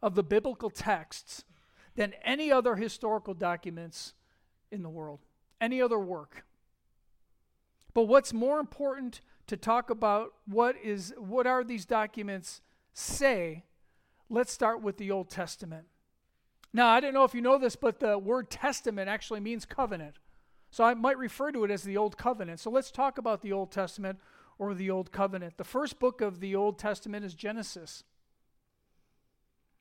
of 0.00 0.14
the 0.14 0.22
biblical 0.22 0.70
texts 0.70 1.44
than 1.96 2.14
any 2.24 2.50
other 2.50 2.76
historical 2.76 3.34
documents 3.34 4.14
in 4.70 4.82
the 4.82 4.88
world, 4.88 5.20
any 5.60 5.82
other 5.82 5.98
work. 5.98 6.46
But 7.92 8.04
what's 8.04 8.32
more 8.32 8.58
important 8.58 9.20
to 9.50 9.56
talk 9.56 9.90
about 9.90 10.32
what 10.46 10.76
is 10.80 11.12
what 11.18 11.44
are 11.44 11.64
these 11.64 11.84
documents 11.84 12.60
say, 12.92 13.64
let's 14.28 14.52
start 14.52 14.80
with 14.80 14.96
the 14.96 15.10
Old 15.10 15.28
Testament. 15.28 15.86
Now, 16.72 16.86
I 16.86 17.00
don't 17.00 17.12
know 17.12 17.24
if 17.24 17.34
you 17.34 17.40
know 17.40 17.58
this, 17.58 17.74
but 17.74 17.98
the 17.98 18.16
word 18.16 18.48
testament 18.48 19.08
actually 19.08 19.40
means 19.40 19.64
covenant. 19.64 20.14
So 20.70 20.84
I 20.84 20.94
might 20.94 21.18
refer 21.18 21.50
to 21.50 21.64
it 21.64 21.70
as 21.72 21.82
the 21.82 21.96
Old 21.96 22.16
Covenant. 22.16 22.60
So 22.60 22.70
let's 22.70 22.92
talk 22.92 23.18
about 23.18 23.42
the 23.42 23.50
Old 23.50 23.72
Testament 23.72 24.20
or 24.56 24.72
the 24.72 24.88
Old 24.88 25.10
Covenant. 25.10 25.56
The 25.56 25.64
first 25.64 25.98
book 25.98 26.20
of 26.20 26.38
the 26.38 26.54
Old 26.54 26.78
Testament 26.78 27.24
is 27.24 27.34
Genesis. 27.34 28.04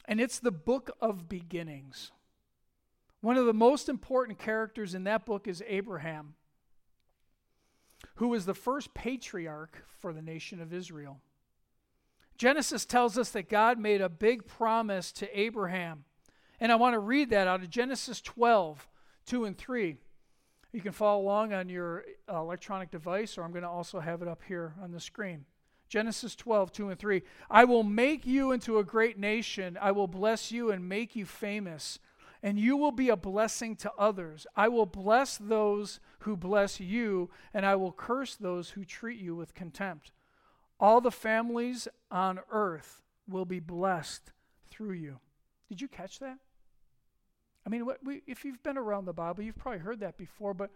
And 0.05 0.19
it's 0.19 0.39
the 0.39 0.49
book 0.49 0.89
of 0.99 1.29
beginnings. 1.29 2.11
One 3.21 3.37
of 3.37 3.45
the 3.45 3.53
most 3.53 3.87
important 3.87 4.39
characters 4.39 4.95
in 4.95 5.03
that 5.03 5.27
book 5.27 5.47
is 5.47 5.61
Abraham 5.67 6.33
who 8.19 8.27
was 8.27 8.45
the 8.45 8.53
first 8.53 8.93
patriarch 8.93 9.81
for 9.87 10.11
the 10.11 10.21
nation 10.21 10.61
of 10.61 10.73
Israel. 10.73 11.21
Genesis 12.37 12.85
tells 12.85 13.17
us 13.17 13.29
that 13.29 13.47
God 13.47 13.79
made 13.79 14.01
a 14.01 14.09
big 14.09 14.45
promise 14.45 15.13
to 15.13 15.39
Abraham. 15.39 16.03
And 16.59 16.69
I 16.69 16.75
want 16.75 16.95
to 16.95 16.99
read 16.99 17.29
that 17.29 17.47
out 17.47 17.61
of 17.61 17.69
Genesis 17.69 18.19
12, 18.19 18.89
2 19.25 19.45
and 19.45 19.57
3. 19.57 19.95
You 20.73 20.81
can 20.81 20.91
follow 20.91 21.21
along 21.21 21.53
on 21.53 21.69
your 21.69 22.03
uh, 22.29 22.41
electronic 22.41 22.91
device, 22.91 23.37
or 23.37 23.43
I'm 23.43 23.51
going 23.51 23.63
to 23.63 23.69
also 23.69 24.01
have 24.01 24.21
it 24.21 24.27
up 24.27 24.41
here 24.45 24.75
on 24.83 24.91
the 24.91 24.99
screen. 24.99 25.45
Genesis 25.87 26.35
12, 26.35 26.73
2 26.73 26.89
and 26.89 26.99
3. 26.99 27.21
I 27.49 27.63
will 27.63 27.83
make 27.83 28.27
you 28.27 28.51
into 28.51 28.79
a 28.79 28.83
great 28.83 29.17
nation. 29.17 29.77
I 29.81 29.91
will 29.91 30.07
bless 30.07 30.51
you 30.51 30.71
and 30.71 30.89
make 30.89 31.15
you 31.15 31.25
famous, 31.25 31.99
and 32.41 32.59
you 32.59 32.77
will 32.77 32.91
be 32.91 33.09
a 33.09 33.17
blessing 33.17 33.75
to 33.77 33.91
others. 33.97 34.47
I 34.55 34.67
will 34.69 34.85
bless 34.85 35.37
those 35.37 35.99
who 36.19 36.37
bless 36.37 36.79
you, 36.79 37.29
and 37.53 37.65
I 37.65 37.75
will 37.75 37.91
curse 37.91 38.35
those 38.35 38.71
who 38.71 38.85
treat 38.85 39.19
you 39.19 39.35
with 39.35 39.53
contempt. 39.53 40.11
All 40.79 41.01
the 41.01 41.11
families 41.11 41.87
on 42.09 42.39
earth 42.51 43.01
will 43.27 43.45
be 43.45 43.59
blessed 43.59 44.31
through 44.69 44.93
you. 44.93 45.19
Did 45.67 45.81
you 45.81 45.87
catch 45.87 46.19
that? 46.19 46.37
I 47.65 47.69
mean, 47.69 47.85
what 47.85 47.99
we, 48.03 48.21
if 48.25 48.45
you've 48.45 48.63
been 48.63 48.77
around 48.77 49.05
the 49.05 49.13
Bible, 49.13 49.43
you've 49.43 49.57
probably 49.57 49.79
heard 49.79 49.99
that 49.99 50.17
before, 50.17 50.53
but 50.53 50.71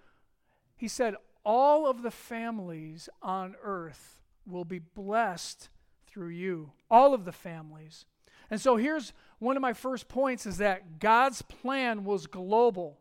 he 0.75 0.87
said, 0.87 1.15
All 1.45 1.87
of 1.87 2.03
the 2.03 2.11
families 2.11 3.07
on 3.21 3.55
earth 3.63 4.19
will 4.45 4.65
be 4.65 4.79
blessed 4.79 5.69
through 6.05 6.29
you. 6.29 6.73
All 6.91 7.13
of 7.13 7.25
the 7.25 7.31
families. 7.31 8.05
And 8.53 8.61
so 8.61 8.75
here's 8.75 9.13
one 9.39 9.55
of 9.55 9.63
my 9.63 9.73
first 9.73 10.07
points 10.07 10.45
is 10.45 10.57
that 10.57 10.99
God's 10.99 11.41
plan 11.41 12.03
was 12.03 12.27
global 12.27 12.99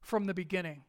from 0.00 0.24
the 0.24 0.32
beginning. 0.32 0.84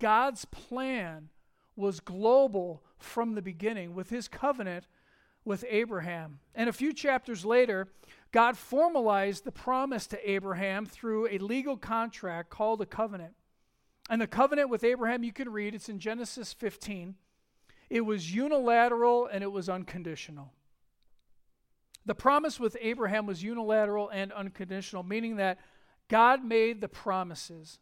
God's 0.00 0.44
plan 0.44 1.28
was 1.76 2.00
global 2.00 2.82
from 2.98 3.36
the 3.36 3.42
beginning 3.42 3.94
with 3.94 4.10
his 4.10 4.26
covenant 4.26 4.88
with 5.44 5.64
Abraham. 5.68 6.40
And 6.52 6.68
a 6.68 6.72
few 6.72 6.92
chapters 6.92 7.44
later, 7.44 7.86
God 8.32 8.56
formalized 8.56 9.44
the 9.44 9.52
promise 9.52 10.08
to 10.08 10.28
Abraham 10.28 10.84
through 10.84 11.28
a 11.28 11.38
legal 11.38 11.76
contract 11.76 12.50
called 12.50 12.82
a 12.82 12.86
covenant. 12.86 13.34
And 14.08 14.20
the 14.20 14.26
covenant 14.26 14.68
with 14.68 14.82
Abraham, 14.82 15.22
you 15.22 15.32
can 15.32 15.48
read, 15.48 15.76
it's 15.76 15.88
in 15.88 16.00
Genesis 16.00 16.52
15. 16.54 17.14
It 17.88 18.00
was 18.00 18.34
unilateral 18.34 19.28
and 19.32 19.44
it 19.44 19.52
was 19.52 19.68
unconditional. 19.68 20.54
The 22.06 22.14
promise 22.14 22.58
with 22.58 22.76
Abraham 22.80 23.26
was 23.26 23.42
unilateral 23.42 24.08
and 24.08 24.32
unconditional, 24.32 25.02
meaning 25.02 25.36
that 25.36 25.58
God 26.08 26.44
made 26.44 26.80
the 26.80 26.88
promises, 26.88 27.78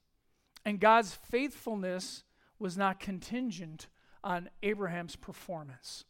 and 0.65 0.81
God's 0.81 1.15
faithfulness 1.15 2.25
was 2.59 2.77
not 2.77 3.01
contingent 3.01 3.89
on 4.23 4.51
Abraham's 4.63 5.17
performance. 5.17 6.05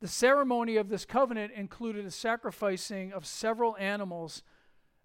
The 0.00 0.08
ceremony 0.08 0.76
of 0.76 0.88
this 0.88 1.04
covenant 1.04 1.52
included 1.56 2.06
a 2.06 2.10
sacrificing 2.10 3.12
of 3.12 3.26
several 3.26 3.76
animals, 3.78 4.42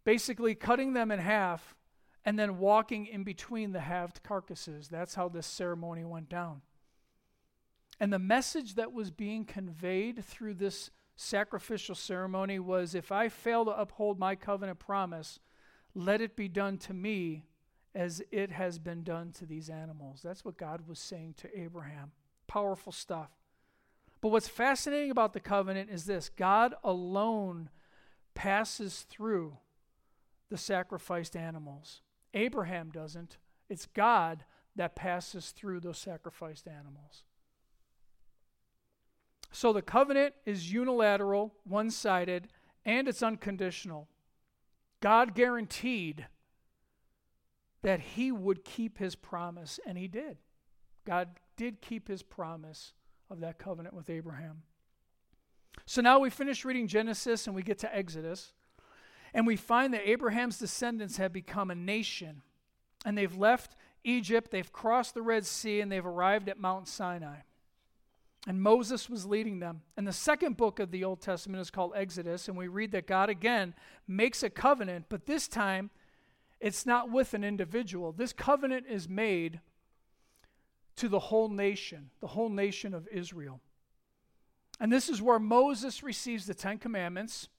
basically 0.03 0.53
cutting 0.53 0.93
them 0.93 1.09
in 1.09 1.19
half 1.19 1.75
and 2.25 2.37
then 2.37 2.59
walking 2.59 3.07
in 3.07 3.23
between 3.23 3.71
the 3.71 3.79
halved 3.79 4.21
carcasses. 4.21 4.89
That's 4.89 5.15
how 5.15 5.29
this 5.29 5.47
ceremony 5.47 6.03
went 6.03 6.29
down. 6.29 6.61
And 7.99 8.11
the 8.11 8.19
message 8.19 8.75
that 8.75 8.93
was 8.93 9.11
being 9.11 9.45
conveyed 9.45 10.23
through 10.23 10.55
this 10.55 10.91
sacrificial 11.15 11.95
ceremony 11.95 12.59
was 12.59 12.95
if 12.95 13.11
I 13.11 13.29
fail 13.29 13.65
to 13.65 13.71
uphold 13.71 14.19
my 14.19 14.35
covenant 14.35 14.79
promise, 14.79 15.39
let 15.93 16.21
it 16.21 16.35
be 16.35 16.47
done 16.47 16.77
to 16.79 16.93
me 16.93 17.45
as 17.95 18.21
it 18.31 18.51
has 18.51 18.79
been 18.79 19.03
done 19.03 19.31
to 19.33 19.45
these 19.45 19.69
animals. 19.69 20.21
That's 20.23 20.43
what 20.43 20.57
God 20.57 20.87
was 20.87 20.99
saying 20.99 21.35
to 21.37 21.59
Abraham. 21.59 22.11
Powerful 22.47 22.91
stuff. 22.91 23.29
But 24.21 24.29
what's 24.29 24.47
fascinating 24.47 25.11
about 25.11 25.33
the 25.33 25.39
covenant 25.39 25.89
is 25.89 26.05
this 26.05 26.29
God 26.29 26.73
alone 26.83 27.69
passes 28.33 29.01
through 29.01 29.57
the 30.49 30.57
sacrificed 30.57 31.35
animals. 31.35 32.01
Abraham 32.33 32.89
doesn't, 32.89 33.37
it's 33.69 33.85
God 33.85 34.45
that 34.75 34.95
passes 34.95 35.51
through 35.51 35.81
those 35.81 35.99
sacrificed 35.99 36.67
animals. 36.67 37.23
So 39.53 39.71
the 39.71 39.83
covenant 39.83 40.33
is 40.45 40.73
unilateral, 40.73 41.53
one 41.63 41.91
sided, 41.91 42.47
and 42.83 43.07
it's 43.07 43.21
unconditional. 43.21 44.09
God 44.99 45.35
guaranteed 45.35 46.25
that 47.83 47.99
he 47.99 48.31
would 48.31 48.65
keep 48.65 48.97
his 48.97 49.13
promise, 49.13 49.79
and 49.85 49.95
he 49.95 50.07
did. 50.07 50.37
God 51.05 51.29
did 51.55 51.81
keep 51.81 52.07
his 52.07 52.23
promise 52.23 52.93
of 53.29 53.41
that 53.41 53.59
covenant 53.59 53.93
with 53.93 54.09
Abraham. 54.09 54.63
So 55.85 56.01
now 56.01 56.17
we 56.17 56.31
finish 56.31 56.65
reading 56.65 56.87
Genesis 56.87 57.45
and 57.45 57.55
we 57.55 57.61
get 57.61 57.79
to 57.79 57.95
Exodus. 57.95 58.53
And 59.35 59.45
we 59.45 59.55
find 59.55 59.93
that 59.93 60.07
Abraham's 60.07 60.57
descendants 60.57 61.17
have 61.17 61.33
become 61.33 61.69
a 61.69 61.75
nation. 61.75 62.41
And 63.05 63.17
they've 63.17 63.35
left 63.35 63.75
Egypt, 64.03 64.51
they've 64.51 64.71
crossed 64.71 65.13
the 65.13 65.21
Red 65.21 65.45
Sea, 65.45 65.79
and 65.79 65.91
they've 65.91 66.05
arrived 66.05 66.49
at 66.49 66.59
Mount 66.59 66.87
Sinai. 66.87 67.37
And 68.45 68.61
Moses 68.61 69.09
was 69.09 69.25
leading 69.25 69.59
them. 69.59 69.81
And 69.95 70.05
the 70.05 70.13
second 70.13 70.57
book 70.57 70.79
of 70.79 70.91
the 70.91 71.03
Old 71.03 71.21
Testament 71.21 71.61
is 71.61 71.69
called 71.69 71.93
Exodus. 71.95 72.47
And 72.47 72.57
we 72.57 72.67
read 72.67 72.91
that 72.91 73.07
God 73.07 73.29
again 73.29 73.73
makes 74.07 74.43
a 74.43 74.49
covenant, 74.49 75.05
but 75.07 75.25
this 75.25 75.47
time 75.47 75.89
it's 76.59 76.85
not 76.85 77.11
with 77.11 77.33
an 77.33 77.43
individual. 77.43 78.11
This 78.11 78.31
covenant 78.31 78.85
is 78.89 79.09
made 79.09 79.59
to 80.95 81.09
the 81.09 81.19
whole 81.19 81.49
nation, 81.49 82.09
the 82.21 82.27
whole 82.27 82.49
nation 82.49 82.93
of 82.93 83.07
Israel. 83.09 83.59
And 84.79 84.91
this 84.91 85.09
is 85.09 85.21
where 85.21 85.39
Moses 85.39 86.03
receives 86.03 86.45
the 86.45 86.53
Ten 86.53 86.77
Commandments. 86.77 87.49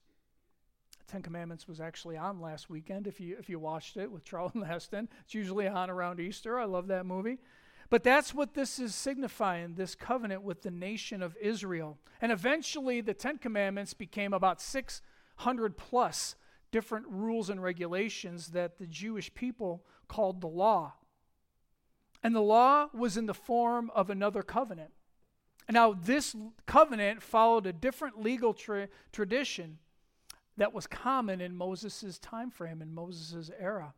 The 1.05 1.11
Ten 1.11 1.21
Commandments 1.21 1.67
was 1.67 1.79
actually 1.79 2.17
on 2.17 2.41
last 2.41 2.69
weekend 2.69 3.07
if 3.07 3.19
you, 3.19 3.35
if 3.39 3.49
you 3.49 3.59
watched 3.59 3.97
it 3.97 4.11
with 4.11 4.23
Charlton 4.23 4.61
Heston. 4.63 5.07
It's 5.23 5.33
usually 5.33 5.67
on 5.67 5.89
around 5.89 6.19
Easter. 6.19 6.59
I 6.59 6.65
love 6.65 6.87
that 6.87 7.05
movie. 7.05 7.39
But 7.89 8.03
that's 8.03 8.33
what 8.33 8.53
this 8.53 8.79
is 8.79 8.95
signifying 8.95 9.75
this 9.75 9.95
covenant 9.95 10.41
with 10.41 10.63
the 10.63 10.71
nation 10.71 11.21
of 11.21 11.37
Israel. 11.39 11.99
And 12.21 12.31
eventually, 12.31 13.01
the 13.01 13.13
Ten 13.13 13.37
Commandments 13.37 13.93
became 13.93 14.33
about 14.33 14.61
600 14.61 15.77
plus 15.77 16.35
different 16.71 17.05
rules 17.07 17.49
and 17.49 17.61
regulations 17.61 18.47
that 18.47 18.79
the 18.79 18.87
Jewish 18.87 19.33
people 19.33 19.85
called 20.07 20.41
the 20.41 20.47
law. 20.47 20.93
And 22.23 22.35
the 22.35 22.41
law 22.41 22.87
was 22.93 23.17
in 23.17 23.27
the 23.27 23.33
form 23.33 23.91
of 23.93 24.09
another 24.09 24.41
covenant. 24.41 24.91
Now, 25.69 25.93
this 25.93 26.35
covenant 26.65 27.21
followed 27.21 27.65
a 27.65 27.73
different 27.73 28.21
legal 28.21 28.53
tra- 28.53 28.89
tradition 29.11 29.79
that 30.57 30.73
was 30.73 30.87
common 30.87 31.41
in 31.41 31.55
Moses' 31.55 32.17
time 32.19 32.49
frame, 32.49 32.81
in 32.81 32.93
Moses' 32.93 33.51
era. 33.59 33.93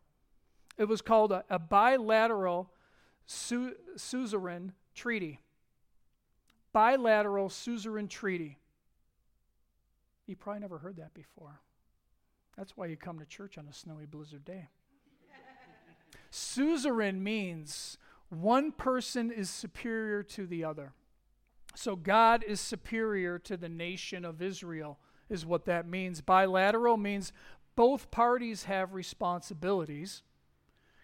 It 0.78 0.86
was 0.86 1.02
called 1.02 1.32
a, 1.32 1.44
a 1.50 1.60
bilateral 1.60 2.72
su- 3.28 3.76
suzerain 3.96 4.74
treaty. 4.96 5.42
Bilateral 6.74 7.50
suzerain 7.50 8.08
treaty. 8.08 8.58
You 10.26 10.36
probably 10.36 10.62
never 10.62 10.80
heard 10.80 10.98
that 10.98 11.14
before. 11.14 11.62
That's 12.58 12.76
why 12.76 12.88
you 12.88 12.98
come 12.98 13.20
to 13.20 13.26
church 13.26 13.58
on 13.58 13.68
a 13.68 13.74
snowy 13.74 14.06
blizzard 14.06 14.44
day. 14.44 14.70
suzerain 16.32 17.24
means 17.24 17.98
one 18.30 18.72
person 18.72 19.32
is 19.32 19.50
superior 19.50 20.24
to 20.24 20.48
the 20.48 20.64
other. 20.64 20.94
So 21.76 21.96
God 21.96 22.44
is 22.46 22.60
superior 22.60 23.38
to 23.40 23.56
the 23.56 23.70
nation 23.70 24.26
of 24.26 24.42
Israel, 24.42 25.00
is 25.30 25.46
what 25.46 25.66
that 25.66 25.88
means. 25.88 26.22
Bilateral 26.22 26.98
means 26.98 27.32
both 27.76 28.10
parties 28.10 28.64
have 28.64 28.94
responsibilities. 28.94 30.24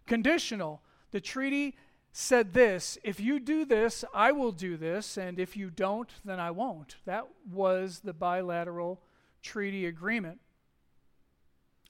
Conditional, 0.08 0.82
the 1.12 1.22
treaty 1.22 1.76
said 2.16 2.54
this 2.54 2.98
if 3.04 3.20
you 3.20 3.40
do 3.40 3.66
this, 3.66 4.06
I 4.14 4.32
will 4.32 4.52
do 4.54 4.78
this, 4.78 5.18
and 5.18 5.40
if 5.40 5.58
you 5.58 5.70
don't, 5.70 6.10
then 6.24 6.40
I 6.40 6.52
won't. 6.52 6.96
That 7.06 7.28
was 7.52 8.02
the 8.04 8.14
bilateral 8.14 9.02
treaty 9.42 9.86
agreement. 9.88 10.40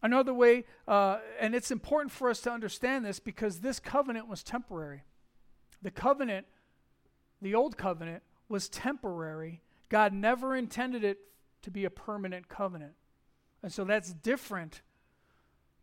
Another 0.01 0.33
way, 0.33 0.65
uh, 0.87 1.19
and 1.39 1.53
it's 1.53 1.71
important 1.71 2.11
for 2.11 2.29
us 2.29 2.41
to 2.41 2.51
understand 2.51 3.05
this 3.05 3.19
because 3.19 3.59
this 3.59 3.79
covenant 3.79 4.27
was 4.27 4.43
temporary. 4.43 5.03
The 5.81 5.91
covenant, 5.91 6.47
the 7.41 7.53
old 7.53 7.77
covenant, 7.77 8.23
was 8.49 8.69
temporary. 8.69 9.61
God 9.89 10.13
never 10.13 10.55
intended 10.55 11.03
it 11.03 11.19
to 11.61 11.71
be 11.71 11.85
a 11.85 11.89
permanent 11.89 12.47
covenant. 12.47 12.93
And 13.61 13.71
so 13.71 13.83
that's 13.83 14.13
different 14.13 14.81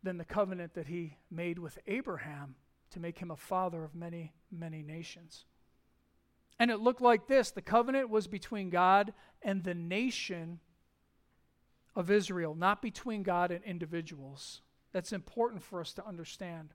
than 0.03 0.19
the 0.19 0.25
covenant 0.25 0.75
that 0.75 0.87
he 0.87 1.17
made 1.31 1.59
with 1.59 1.79
Abraham 1.87 2.57
to 2.91 3.01
make 3.01 3.19
him 3.19 3.31
a 3.31 3.37
father 3.37 3.85
of 3.85 3.95
many, 3.95 4.33
many 4.51 4.83
nations. 4.83 5.45
And 6.59 6.71
it 6.71 6.81
looked 6.81 7.01
like 7.01 7.27
this 7.27 7.51
the 7.51 7.63
covenant 7.63 8.11
was 8.11 8.27
between 8.27 8.71
God 8.71 9.15
and 9.43 9.65
the 9.65 9.75
nation 9.75 10.61
of 11.97 12.11
Israel, 12.11 12.55
not 12.55 12.83
between 12.83 13.23
God 13.23 13.51
and 13.51 13.65
individuals. 13.65 14.61
That's 14.93 15.13
important 15.13 15.63
for 15.63 15.81
us 15.81 15.93
to 15.95 16.07
understand. 16.07 16.75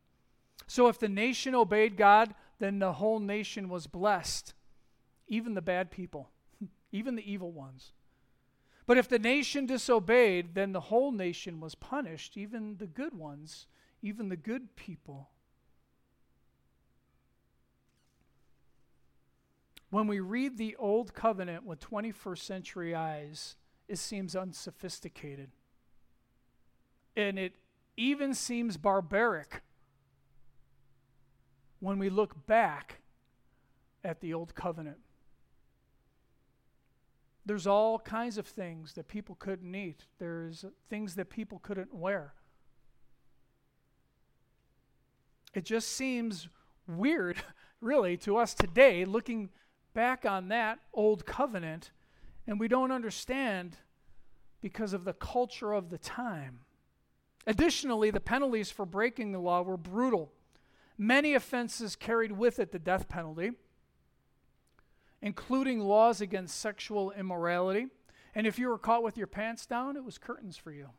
So 0.68 0.88
if 0.88 1.00
the 1.00 1.10
nation 1.10 1.54
obeyed 1.54 1.98
God, 1.98 2.34
then 2.60 2.80
the 2.80 2.94
whole 2.94 3.20
nation 3.20 3.70
was 3.70 3.88
blessed, 3.88 4.54
even 5.28 5.54
the 5.54 5.62
bad 5.62 5.92
people, 5.92 6.32
even 6.92 7.16
the 7.16 7.32
evil 7.32 7.52
ones. 7.52 7.92
But 8.88 8.98
if 8.98 9.10
the 9.10 9.20
nation 9.20 9.66
disobeyed, 9.66 10.56
then 10.56 10.72
the 10.72 10.80
whole 10.80 11.12
nation 11.12 11.60
was 11.60 11.76
punished, 11.76 12.38
even 12.38 12.78
the 12.78 12.88
good 12.88 13.14
ones, 13.14 13.68
even 14.02 14.30
the 14.30 14.38
good 14.38 14.76
people 14.76 15.30
when 19.96 20.08
we 20.08 20.20
read 20.20 20.58
the 20.58 20.76
Old 20.76 21.14
Covenant 21.14 21.66
with 21.66 21.80
21st 21.80 22.40
century 22.40 22.94
eyes, 22.94 23.56
it 23.88 23.98
seems 23.98 24.36
unsophisticated. 24.36 25.52
And 27.16 27.40
it 27.40 27.54
even 27.96 28.34
seems 28.34 28.76
barbaric 28.76 29.62
when 31.80 31.98
we 31.98 32.10
look 32.10 32.46
back 32.46 33.04
at 34.04 34.20
the 34.20 34.34
Old 34.34 34.54
Covenant. 34.54 34.98
There's 37.46 37.66
all 37.66 37.98
kinds 37.98 38.38
of 38.38 38.48
things 38.48 38.96
that 38.96 39.08
people 39.08 39.36
couldn't 39.36 39.74
eat. 39.74 40.08
There's 40.20 40.66
things 40.90 41.16
that 41.16 41.30
people 41.30 41.60
couldn't 41.60 41.94
wear. 41.94 42.34
It 45.54 45.64
just 45.64 45.88
seems 45.88 46.50
weird, 46.86 47.38
really, 47.80 48.18
to 48.18 48.36
us 48.36 48.54
today, 48.54 49.06
looking 49.06 49.52
back 49.96 50.28
on 50.28 50.50
that 50.50 50.78
old 50.94 51.26
covenant, 51.26 51.90
and 52.46 52.60
we 52.60 52.68
don't 52.68 52.92
understand 52.92 53.78
because 54.62 54.94
of 54.94 55.06
the 55.06 55.14
culture 55.14 55.74
of 55.74 55.90
the 55.90 55.98
time. 55.98 56.60
Additionally, 57.48 58.12
the 58.12 58.20
penalties 58.20 58.70
for 58.70 58.86
breaking 58.86 59.32
the 59.32 59.40
law 59.40 59.64
were 59.64 59.78
brutal. 59.78 60.32
Many 61.00 61.34
offenses 61.34 61.96
carried 61.96 62.32
with 62.32 62.60
it 62.60 62.72
the 62.72 62.78
death 62.78 63.10
penalty 63.10 63.54
including 65.26 65.80
laws 65.80 66.22
against 66.22 66.60
sexual 66.60 67.12
immorality. 67.12 67.88
And 68.36 68.46
if 68.46 68.60
you 68.60 68.70
were 68.70 68.78
caught 68.78 69.02
with 69.02 69.18
your 69.18 69.26
pants 69.26 69.66
down, 69.66 69.98
it 69.98 70.04
was 70.04 70.20
curtains 70.20 70.56
for 70.56 70.72
you. 70.72 70.90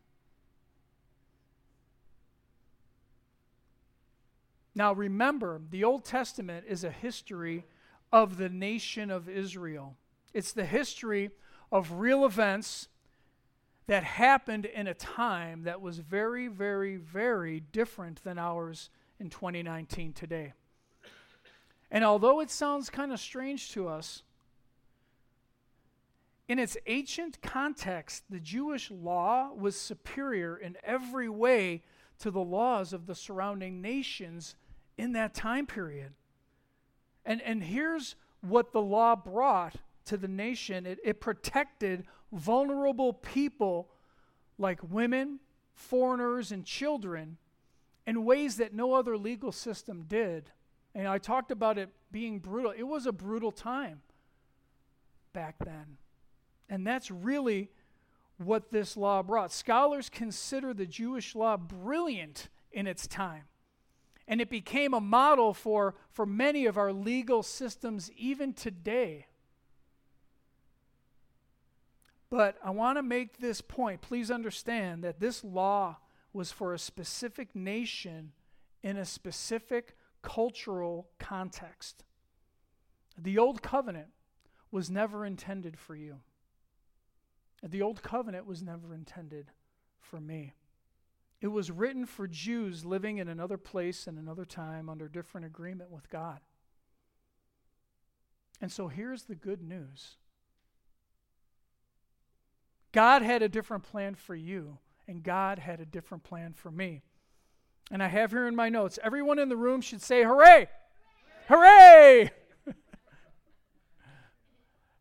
Now 4.75 4.93
remember, 4.93 5.61
the 5.71 5.85
Old 5.85 6.05
Testament 6.05 6.67
is 6.69 6.83
a 6.83 6.91
history 6.91 7.67
of 8.13 8.37
the 8.37 8.49
nation 8.49 9.11
of 9.11 9.29
Israel. 9.29 9.97
It's 10.33 10.53
the 10.53 10.67
history 10.67 11.31
of 11.73 11.93
real 11.93 12.25
events 12.25 12.89
that 13.87 14.05
happened 14.05 14.67
in 14.67 14.87
a 14.87 14.95
time 14.95 15.63
that 15.63 15.81
was 15.81 15.99
very, 15.99 16.49
very, 16.49 16.97
very 16.97 17.61
different 17.61 18.23
than 18.25 18.39
ours 18.39 18.91
in 19.19 19.31
2019 19.31 20.13
today. 20.13 20.53
And 21.91 22.05
although 22.05 22.41
it 22.41 22.51
sounds 22.51 22.91
kind 22.91 23.13
of 23.13 23.21
strange 23.21 23.71
to 23.73 23.89
us, 23.89 24.23
in 26.49 26.59
its 26.59 26.77
ancient 26.87 27.41
context, 27.43 28.25
the 28.31 28.41
Jewish 28.41 28.91
law 28.91 29.53
was 29.53 29.77
superior 29.77 30.57
in 30.57 30.77
every 30.85 31.29
way 31.29 31.83
to 32.21 32.31
the 32.31 32.41
laws 32.41 32.93
of 32.93 33.07
the 33.07 33.15
surrounding 33.15 33.81
nations 33.81 34.55
in 34.97 35.13
that 35.13 35.35
time 35.35 35.67
period. 35.67 36.13
And, 37.27 37.43
and 37.43 37.63
here's 37.63 38.15
what 38.41 38.73
the 38.73 38.81
law 38.81 39.17
brought 39.17 39.75
to 40.07 40.17
the 40.17 40.29
nation 40.29 40.87
it, 40.87 40.99
it 41.05 41.21
protected 41.21 42.05
vulnerable 42.33 43.13
people 43.13 43.91
like 44.57 44.81
women, 44.89 45.41
foreigners, 45.75 46.53
and 46.53 46.65
children 46.65 47.37
in 48.07 48.25
ways 48.25 48.57
that 48.57 48.73
no 48.73 48.95
other 48.95 49.19
legal 49.19 49.53
system 49.53 50.05
did. 50.07 50.51
And 50.95 51.07
I 51.07 51.19
talked 51.19 51.51
about 51.51 51.77
it 51.77 51.91
being 52.11 52.39
brutal. 52.39 52.73
It 52.77 52.85
was 52.85 53.07
a 53.07 53.13
brutal 53.13 53.51
time 53.51 54.01
back 55.33 55.57
then. 55.63 55.99
And 56.71 56.87
that's 56.87 57.11
really 57.11 57.71
what 58.39 58.71
this 58.71 58.97
law 58.97 59.23
brought. 59.23 59.53
Scholars 59.53 60.09
consider 60.09 60.73
the 60.73 60.87
Jewish 60.87 61.35
law 61.35 61.57
brilliant 61.57 62.49
in 62.73 62.87
its 62.87 63.07
time. 63.07 63.45
And 64.29 64.41
it 64.41 64.51
became 64.51 64.93
a 64.93 65.01
model 65.01 65.55
for, 65.55 65.95
for 66.11 66.27
many 66.27 66.67
of 66.67 66.77
our 66.77 66.93
legal 66.93 67.43
systems 67.43 68.11
even 68.17 68.53
today. 68.53 69.27
But 72.29 72.57
I 72.65 72.71
want 72.71 72.99
to 72.99 73.03
make 73.03 73.39
this 73.39 73.61
point. 73.61 74.01
Please 74.01 74.31
understand 74.31 75.05
that 75.05 75.21
this 75.21 75.45
law 75.45 75.99
was 76.33 76.51
for 76.51 76.75
a 76.75 76.79
specific 76.79 77.55
nation 77.55 78.33
in 78.83 78.97
a 78.97 79.05
specific 79.05 79.97
cultural 80.23 81.09
context. 81.19 82.05
The 83.17 83.39
Old 83.39 83.63
Covenant 83.63 84.09
was 84.71 84.91
never 84.91 85.25
intended 85.25 85.79
for 85.79 85.95
you. 85.95 86.17
The 87.63 87.81
Old 87.81 88.03
Covenant 88.03 88.45
was 88.45 88.63
never 88.63 88.93
intended 88.93 89.47
for 90.01 90.21
me. 90.21 90.53
It 91.41 91.49
was 91.49 91.71
written 91.71 92.07
for 92.07 92.27
Jews 92.27 92.85
living 92.85 93.19
in 93.19 93.29
another 93.29 93.59
place 93.59 94.07
and 94.07 94.19
another 94.19 94.45
time 94.45 94.89
under 94.89 95.09
different 95.09 95.47
agreement 95.47 95.91
with 95.91 96.09
God. 96.09 96.41
And 98.61 98.73
so 98.73 98.89
here's 98.89 99.25
the 99.25 99.35
good 99.35 99.63
news 99.63 100.17
God 102.93 103.21
had 103.23 103.43
a 103.43 103.49
different 103.49 103.83
plan 103.83 104.15
for 104.15 104.35
you, 104.35 104.79
and 105.07 105.23
God 105.23 105.59
had 105.59 105.81
a 105.81 105.87
different 105.87 106.25
plan 106.25 106.55
for 106.55 106.71
me. 106.71 107.03
And 107.91 108.03
I 108.03 108.09
have 108.09 108.31
here 108.31 108.49
in 108.49 108.57
my 108.57 108.71
notes 108.71 108.99
everyone 109.03 109.39
in 109.39 109.51
the 109.51 109.57
room 109.57 109.83
should 109.83 110.01
say, 110.01 110.25
Hooray! 110.25 110.69
Hooray! 111.49 112.31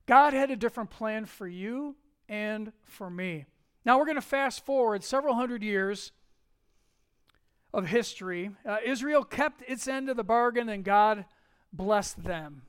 God 0.05 0.33
had 0.33 0.51
a 0.51 0.55
different 0.55 0.89
plan 0.89 1.25
for 1.25 1.47
you 1.47 1.95
and 2.27 2.73
for 2.83 3.09
me. 3.09 3.45
Now 3.85 3.97
we're 3.97 4.05
going 4.05 4.15
to 4.15 4.21
fast 4.21 4.65
forward 4.65 5.03
several 5.03 5.35
hundred 5.35 5.63
years 5.63 6.11
of 7.75 7.87
history. 7.87 8.51
Uh, 8.65 8.77
Israel 8.85 9.25
kept 9.25 9.61
its 9.67 9.85
end 9.85 10.09
of 10.09 10.15
the 10.15 10.23
bargain 10.23 10.69
and 10.69 10.83
God 10.83 11.25
blessed 11.73 12.23
them. 12.23 12.61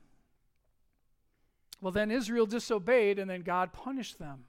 Well, 1.81 1.93
then 1.93 2.11
Israel 2.11 2.45
disobeyed 2.45 3.17
and 3.17 3.29
then 3.29 3.41
God 3.41 3.71
punished 3.71 4.19
them. 4.19 4.43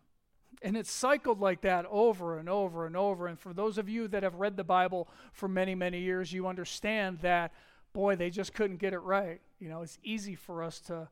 And 0.60 0.76
it's 0.76 0.90
cycled 0.90 1.38
like 1.38 1.60
that 1.60 1.86
over 1.88 2.38
and 2.38 2.48
over 2.48 2.86
and 2.86 2.96
over. 2.96 3.28
And 3.28 3.38
for 3.38 3.52
those 3.52 3.78
of 3.78 3.88
you 3.88 4.08
that 4.08 4.24
have 4.24 4.34
read 4.34 4.56
the 4.56 4.64
Bible 4.64 5.08
for 5.32 5.46
many, 5.46 5.76
many 5.76 6.00
years, 6.00 6.32
you 6.32 6.48
understand 6.48 7.20
that, 7.20 7.52
boy, 7.92 8.16
they 8.16 8.28
just 8.28 8.52
couldn't 8.52 8.78
get 8.78 8.92
it 8.92 8.98
right. 8.98 9.40
You 9.60 9.68
know, 9.68 9.82
it's 9.82 9.98
easy 10.02 10.34
for 10.34 10.64
us 10.64 10.80
to 10.82 11.08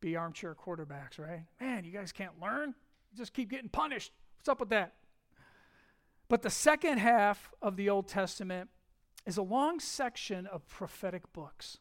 be 0.00 0.14
armchair 0.14 0.54
quarterbacks, 0.54 1.18
right? 1.18 1.44
Man, 1.58 1.84
you 1.84 1.92
guys 1.92 2.12
can't 2.12 2.38
learn. 2.38 2.74
You 3.10 3.16
just 3.16 3.32
keep 3.32 3.48
getting 3.48 3.70
punished. 3.70 4.12
What's 4.36 4.50
up 4.50 4.60
with 4.60 4.68
that? 4.68 4.92
But 6.28 6.42
the 6.42 6.50
second 6.50 6.98
half 6.98 7.50
of 7.62 7.76
the 7.76 7.88
Old 7.88 8.06
Testament 8.06 8.68
is 9.26 9.36
a 9.36 9.42
long 9.42 9.80
section 9.80 10.46
of 10.46 10.66
prophetic 10.68 11.32
books. 11.32 11.78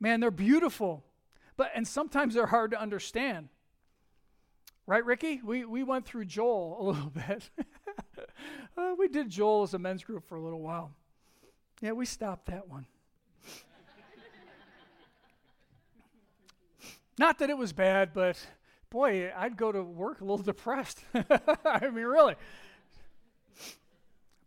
Man, 0.00 0.20
they're 0.20 0.30
beautiful, 0.30 1.04
but 1.56 1.70
and 1.74 1.86
sometimes 1.86 2.34
they're 2.34 2.46
hard 2.46 2.70
to 2.72 2.80
understand. 2.80 3.48
Right, 4.86 5.04
Ricky? 5.04 5.40
We, 5.44 5.64
we 5.64 5.84
went 5.84 6.06
through 6.06 6.24
Joel 6.24 6.78
a 6.80 6.82
little 6.90 7.10
bit. 7.10 7.50
uh, 8.76 8.94
we 8.98 9.08
did 9.08 9.30
Joel 9.30 9.62
as 9.62 9.74
a 9.74 9.78
men's 9.78 10.02
group 10.02 10.26
for 10.26 10.36
a 10.36 10.42
little 10.42 10.60
while. 10.60 10.92
Yeah, 11.80 11.92
we 11.92 12.04
stopped 12.04 12.46
that 12.46 12.68
one. 12.68 12.86
Not 17.18 17.38
that 17.38 17.50
it 17.50 17.58
was 17.58 17.72
bad, 17.72 18.12
but 18.14 18.44
boy, 18.90 19.30
I'd 19.36 19.56
go 19.56 19.70
to 19.70 19.82
work 19.82 20.20
a 20.20 20.24
little 20.24 20.38
depressed. 20.38 21.04
I 21.14 21.88
mean, 21.88 22.04
really. 22.04 22.36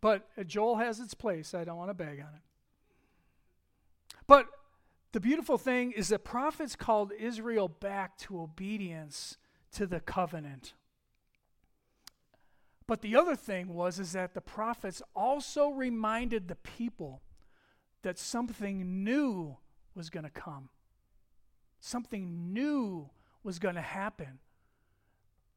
But 0.06 0.46
Joel 0.46 0.76
has 0.76 1.00
its 1.00 1.14
place. 1.14 1.52
I 1.52 1.64
don't 1.64 1.78
want 1.78 1.90
to 1.90 1.94
bag 1.94 2.20
on 2.20 2.32
it. 2.32 2.42
But 4.28 4.46
the 5.10 5.18
beautiful 5.18 5.58
thing 5.58 5.90
is 5.90 6.10
that 6.10 6.22
prophets 6.22 6.76
called 6.76 7.10
Israel 7.18 7.66
back 7.66 8.16
to 8.18 8.40
obedience 8.40 9.36
to 9.72 9.84
the 9.84 9.98
covenant. 9.98 10.74
But 12.86 13.02
the 13.02 13.16
other 13.16 13.34
thing 13.34 13.74
was 13.74 13.98
is 13.98 14.12
that 14.12 14.32
the 14.32 14.40
prophets 14.40 15.02
also 15.16 15.70
reminded 15.70 16.46
the 16.46 16.54
people 16.54 17.22
that 18.02 18.16
something 18.16 19.02
new 19.02 19.56
was 19.96 20.08
going 20.08 20.22
to 20.22 20.30
come. 20.30 20.68
Something 21.80 22.52
new 22.52 23.10
was 23.42 23.58
going 23.58 23.74
to 23.74 23.80
happen. 23.80 24.38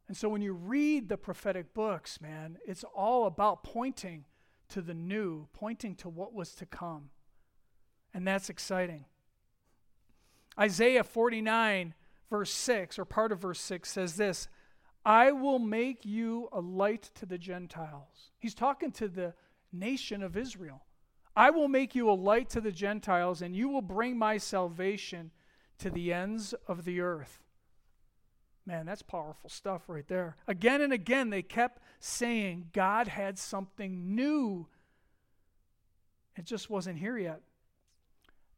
And 0.07 0.17
so 0.17 0.27
when 0.27 0.41
you 0.41 0.53
read 0.53 1.07
the 1.07 1.17
prophetic 1.17 1.75
books, 1.75 2.19
man, 2.19 2.57
it's 2.65 2.83
all 2.95 3.27
about 3.27 3.63
pointing 3.63 4.25
to 4.69 4.81
the 4.81 4.93
new, 4.93 5.47
pointing 5.53 5.95
to 5.95 6.09
what 6.09 6.33
was 6.33 6.53
to 6.55 6.65
come. 6.65 7.09
And 8.13 8.27
that's 8.27 8.49
exciting. 8.49 9.05
Isaiah 10.57 11.03
49 11.03 11.93
verse 12.29 12.51
6, 12.51 12.99
or 12.99 13.05
part 13.05 13.31
of 13.31 13.39
verse 13.39 13.59
6, 13.59 13.89
says 13.89 14.15
this 14.15 14.47
I 15.05 15.31
will 15.31 15.59
make 15.59 16.05
you 16.05 16.49
a 16.51 16.59
light 16.59 17.09
to 17.15 17.25
the 17.25 17.37
Gentiles. 17.37 18.31
He's 18.37 18.55
talking 18.55 18.91
to 18.93 19.07
the 19.07 19.33
nation 19.71 20.23
of 20.23 20.37
Israel. 20.37 20.83
I 21.35 21.51
will 21.51 21.67
make 21.67 21.95
you 21.95 22.09
a 22.09 22.13
light 22.13 22.49
to 22.49 22.61
the 22.61 22.71
Gentiles, 22.71 23.41
and 23.41 23.55
you 23.55 23.69
will 23.69 23.81
bring 23.81 24.17
my 24.17 24.37
salvation 24.37 25.31
to 25.77 25.89
the 25.89 26.11
ends 26.11 26.53
of 26.67 26.83
the 26.83 26.99
earth. 26.99 27.39
Man, 28.69 28.85
that's 28.85 29.01
powerful 29.01 29.49
stuff 29.49 29.81
right 29.87 30.07
there. 30.07 30.37
Again 30.47 30.81
and 30.81 30.93
again, 30.93 31.31
they 31.31 31.41
kept 31.41 31.81
saying 31.99 32.67
God 32.71 33.07
had 33.07 33.39
something 33.39 34.13
new. 34.13 34.67
It 36.37 36.45
just 36.45 36.69
wasn't 36.69 36.99
here 36.99 37.17
yet. 37.17 37.41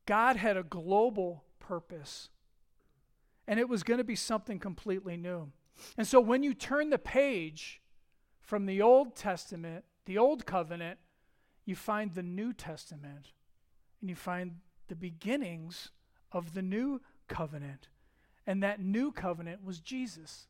God 0.05 0.35
had 0.35 0.57
a 0.57 0.63
global 0.63 1.45
purpose 1.59 2.27
and 3.47 3.57
it 3.57 3.69
was 3.69 3.83
going 3.83 3.99
to 3.99 4.03
be 4.03 4.17
something 4.17 4.59
completely 4.59 5.15
new. 5.15 5.49
And 5.97 6.05
so 6.05 6.19
when 6.19 6.43
you 6.43 6.53
turn 6.53 6.89
the 6.89 6.99
page 6.99 7.81
from 8.41 8.65
the 8.65 8.81
Old 8.81 9.15
Testament, 9.15 9.85
the 10.07 10.17
Old 10.17 10.45
Covenant, 10.45 10.99
you 11.63 11.77
find 11.77 12.13
the 12.13 12.21
New 12.21 12.51
Testament, 12.51 13.31
and 14.01 14.09
you 14.09 14.17
find 14.17 14.55
the 14.89 14.95
beginnings 14.95 15.91
of 16.33 16.53
the 16.53 16.61
New 16.61 16.99
Covenant. 17.29 17.87
And 18.47 18.63
that 18.63 18.79
new 18.79 19.11
covenant 19.11 19.63
was 19.63 19.79
Jesus. 19.79 20.47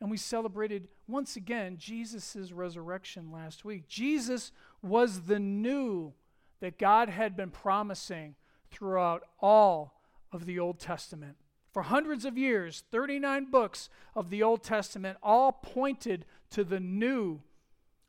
And 0.00 0.10
we 0.10 0.16
celebrated 0.16 0.88
once 1.06 1.36
again 1.36 1.76
Jesus' 1.78 2.50
resurrection 2.52 3.30
last 3.30 3.64
week. 3.64 3.86
Jesus 3.86 4.50
was 4.82 5.22
the 5.22 5.38
new 5.38 6.12
that 6.60 6.78
God 6.78 7.08
had 7.08 7.36
been 7.36 7.50
promising 7.50 8.34
throughout 8.70 9.22
all 9.40 10.00
of 10.32 10.46
the 10.46 10.58
Old 10.58 10.80
Testament. 10.80 11.36
For 11.72 11.82
hundreds 11.82 12.24
of 12.24 12.36
years, 12.36 12.84
39 12.90 13.50
books 13.50 13.88
of 14.14 14.30
the 14.30 14.42
Old 14.42 14.62
Testament 14.62 15.18
all 15.22 15.52
pointed 15.52 16.24
to 16.50 16.64
the 16.64 16.80
new 16.80 17.40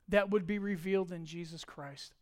that 0.09 0.29
would 0.29 0.45
be 0.45 0.59
revealed 0.59 1.11
in 1.11 1.25
Jesus 1.25 1.63
Christ. 1.63 2.13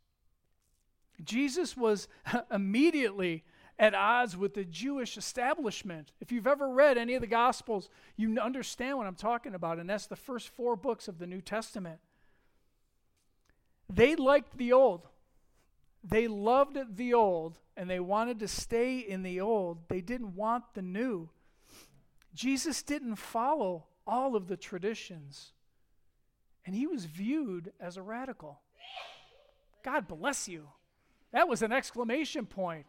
Jesus 1.24 1.76
was 1.76 2.08
immediately 2.52 3.44
at 3.82 3.96
odds 3.96 4.38
with 4.38 4.54
the 4.54 4.64
Jewish 4.64 5.18
establishment. 5.18 6.12
If 6.22 6.32
you've 6.32 6.46
ever 6.46 6.70
read 6.70 7.00
any 7.00 7.16
of 7.16 7.22
the 7.22 7.28
Gospels, 7.28 7.90
you 8.16 8.40
understand 8.40 8.96
what 8.96 9.08
I'm 9.08 9.16
talking 9.16 9.56
about, 9.56 9.80
and 9.80 9.90
that's 9.90 10.06
the 10.06 10.16
first 10.16 10.50
four 10.50 10.76
books 10.76 11.08
of 11.08 11.18
the 11.18 11.26
New 11.26 11.42
Testament. 11.42 12.00
They 13.90 14.16
liked 14.16 14.56
the 14.56 14.72
old. 14.72 15.08
They 16.04 16.28
loved 16.28 16.78
the 16.96 17.16
old, 17.16 17.58
and 17.76 17.90
they 17.90 18.00
wanted 18.00 18.40
to 18.40 18.48
stay 18.48 19.00
in 19.00 19.24
the 19.24 19.42
old. 19.42 19.90
They 19.90 20.02
didn't 20.02 20.36
want 20.36 20.76
the 20.76 20.84
new. 20.84 21.30
Jesus 22.36 22.84
didn't 22.84 23.16
follow 23.16 23.86
all 24.06 24.36
of 24.36 24.48
the 24.48 24.58
traditions, 24.58 25.54
and 26.68 26.76
he 26.76 26.86
was 26.86 27.06
viewed 27.06 27.74
as 27.80 27.98
a 27.98 28.04
radical. 28.04 28.62
God 29.84 30.08
bless 30.08 30.48
you. 30.48 30.68
That 31.32 31.48
was 31.48 31.64
an 31.64 31.72
exclamation 31.72 32.46
point 32.46 32.86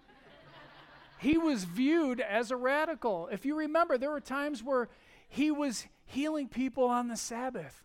he 1.23 1.39
was 1.39 1.63
viewed 1.63 2.21
as 2.21 2.51
a 2.51 2.57
radical. 2.57 3.29
If 3.31 3.47
you 3.47 3.57
remember, 3.57 3.97
there 3.97 4.11
were 4.11 4.21
times 4.21 4.61
where 4.61 4.89
he 5.29 5.53
was 5.53 5.87
healing 6.05 6.49
people 6.49 6.85
on 6.85 7.07
the 7.07 7.17
Sabbath. 7.17 7.85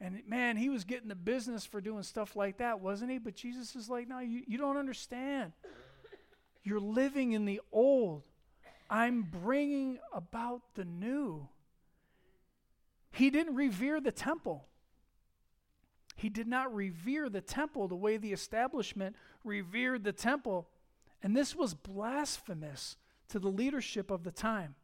And 0.00 0.22
man, 0.28 0.56
he 0.56 0.68
was 0.68 0.84
getting 0.84 1.08
the 1.08 1.16
business 1.16 1.66
for 1.66 1.80
doing 1.80 2.04
stuff 2.04 2.36
like 2.36 2.58
that, 2.58 2.80
wasn't 2.80 3.10
he? 3.10 3.18
But 3.18 3.34
Jesus 3.34 3.74
is 3.74 3.90
like, 3.90 4.06
no, 4.06 4.20
you, 4.20 4.42
you 4.46 4.56
don't 4.56 4.76
understand. 4.76 5.52
You're 6.62 6.78
living 6.78 7.32
in 7.32 7.44
the 7.44 7.60
old. 7.72 8.22
I'm 8.88 9.22
bringing 9.22 9.98
about 10.14 10.62
the 10.74 10.84
new. 10.84 11.48
He 13.10 13.30
didn't 13.30 13.56
revere 13.56 14.00
the 14.00 14.12
temple. 14.12 14.64
He 16.14 16.28
did 16.28 16.46
not 16.46 16.72
revere 16.72 17.28
the 17.28 17.40
temple 17.40 17.88
the 17.88 17.96
way 17.96 18.16
the 18.16 18.32
establishment 18.32 19.16
revered 19.42 20.04
the 20.04 20.12
temple. 20.12 20.68
And 21.22 21.36
this 21.36 21.54
was 21.54 21.74
blasphemous 21.74 22.96
to 23.28 23.38
the 23.38 23.48
leadership 23.48 24.10
of 24.10 24.22
the 24.24 24.30
time. 24.30 24.74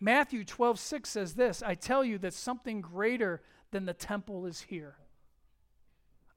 Matthew 0.00 0.44
12, 0.44 0.78
6 0.78 1.08
says 1.08 1.34
this 1.34 1.62
I 1.62 1.74
tell 1.74 2.04
you 2.04 2.18
that 2.18 2.34
something 2.34 2.80
greater 2.80 3.42
than 3.70 3.86
the 3.86 3.94
temple 3.94 4.46
is 4.46 4.62
here. 4.62 4.96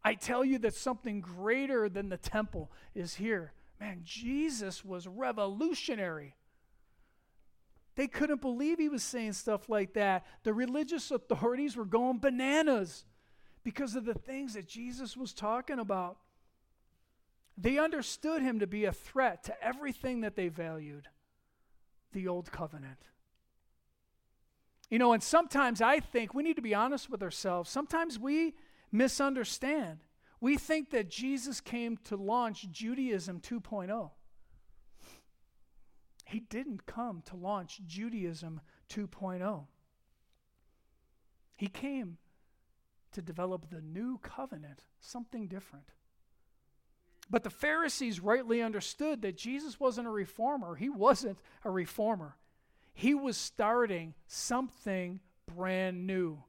I 0.04 0.14
tell 0.14 0.46
you 0.46 0.58
that 0.60 0.74
something 0.74 1.20
greater 1.20 1.90
than 1.90 2.10
the 2.10 2.18
temple 2.18 2.72
is 2.96 3.16
here. 3.16 3.52
Man, 3.80 4.02
Jesus 4.04 4.86
was 4.86 5.08
revolutionary. 5.08 6.36
They 7.96 8.08
couldn't 8.08 8.42
believe 8.42 8.78
he 8.78 8.90
was 8.90 9.04
saying 9.04 9.34
stuff 9.34 9.70
like 9.70 9.94
that. 9.94 10.26
The 10.44 10.54
religious 10.54 11.12
authorities 11.12 11.76
were 11.76 11.86
going 11.86 12.20
bananas 12.20 13.06
because 13.64 13.96
of 13.96 14.06
the 14.06 14.14
things 14.14 14.54
that 14.54 14.68
Jesus 14.68 15.18
was 15.18 15.34
talking 15.34 15.80
about. 15.80 16.18
They 17.58 17.80
understood 17.80 18.42
him 18.42 18.60
to 18.60 18.68
be 18.68 18.86
a 18.86 18.92
threat 18.92 19.44
to 19.46 19.64
everything 19.64 20.22
that 20.22 20.36
they 20.36 20.48
valued 20.48 21.08
the 22.14 22.28
old 22.28 22.52
covenant. 22.52 23.00
You 24.90 25.00
know, 25.00 25.12
and 25.12 25.24
sometimes 25.24 25.82
I 25.82 26.00
think 26.00 26.34
we 26.34 26.44
need 26.44 26.56
to 26.56 26.62
be 26.62 26.76
honest 26.76 27.10
with 27.10 27.24
ourselves. 27.24 27.70
Sometimes 27.70 28.20
we 28.20 28.56
misunderstand. 28.92 30.00
We 30.40 30.58
think 30.58 30.92
that 30.92 31.10
Jesus 31.10 31.60
came 31.60 31.98
to 32.06 32.16
launch 32.16 32.70
Judaism 32.70 33.42
2.0. 33.42 34.12
He 36.26 36.40
didn't 36.42 36.86
come 36.86 37.22
to 37.26 37.36
launch 37.36 37.82
Judaism 37.86 38.62
2.0. 38.90 39.66
He 41.56 41.68
came 41.68 42.18
to 43.14 43.22
develop 43.22 43.70
the 43.70 43.82
new 43.82 44.20
covenant, 44.20 44.84
something 45.00 45.48
different. 45.48 45.92
But 47.30 47.44
the 47.44 47.50
Pharisees 47.50 48.20
rightly 48.20 48.62
understood 48.62 49.22
that 49.22 49.38
Jesus 49.38 49.80
wasn't 49.80 50.08
a 50.08 50.12
reformer. 50.12 50.76
He 50.76 50.90
wasn't 50.90 51.40
a 51.64 51.70
reformer. 51.70 52.38
He 52.94 53.14
was 53.14 53.38
starting 53.38 54.14
something 54.28 55.20
brand 55.54 56.08
new. 56.08 56.44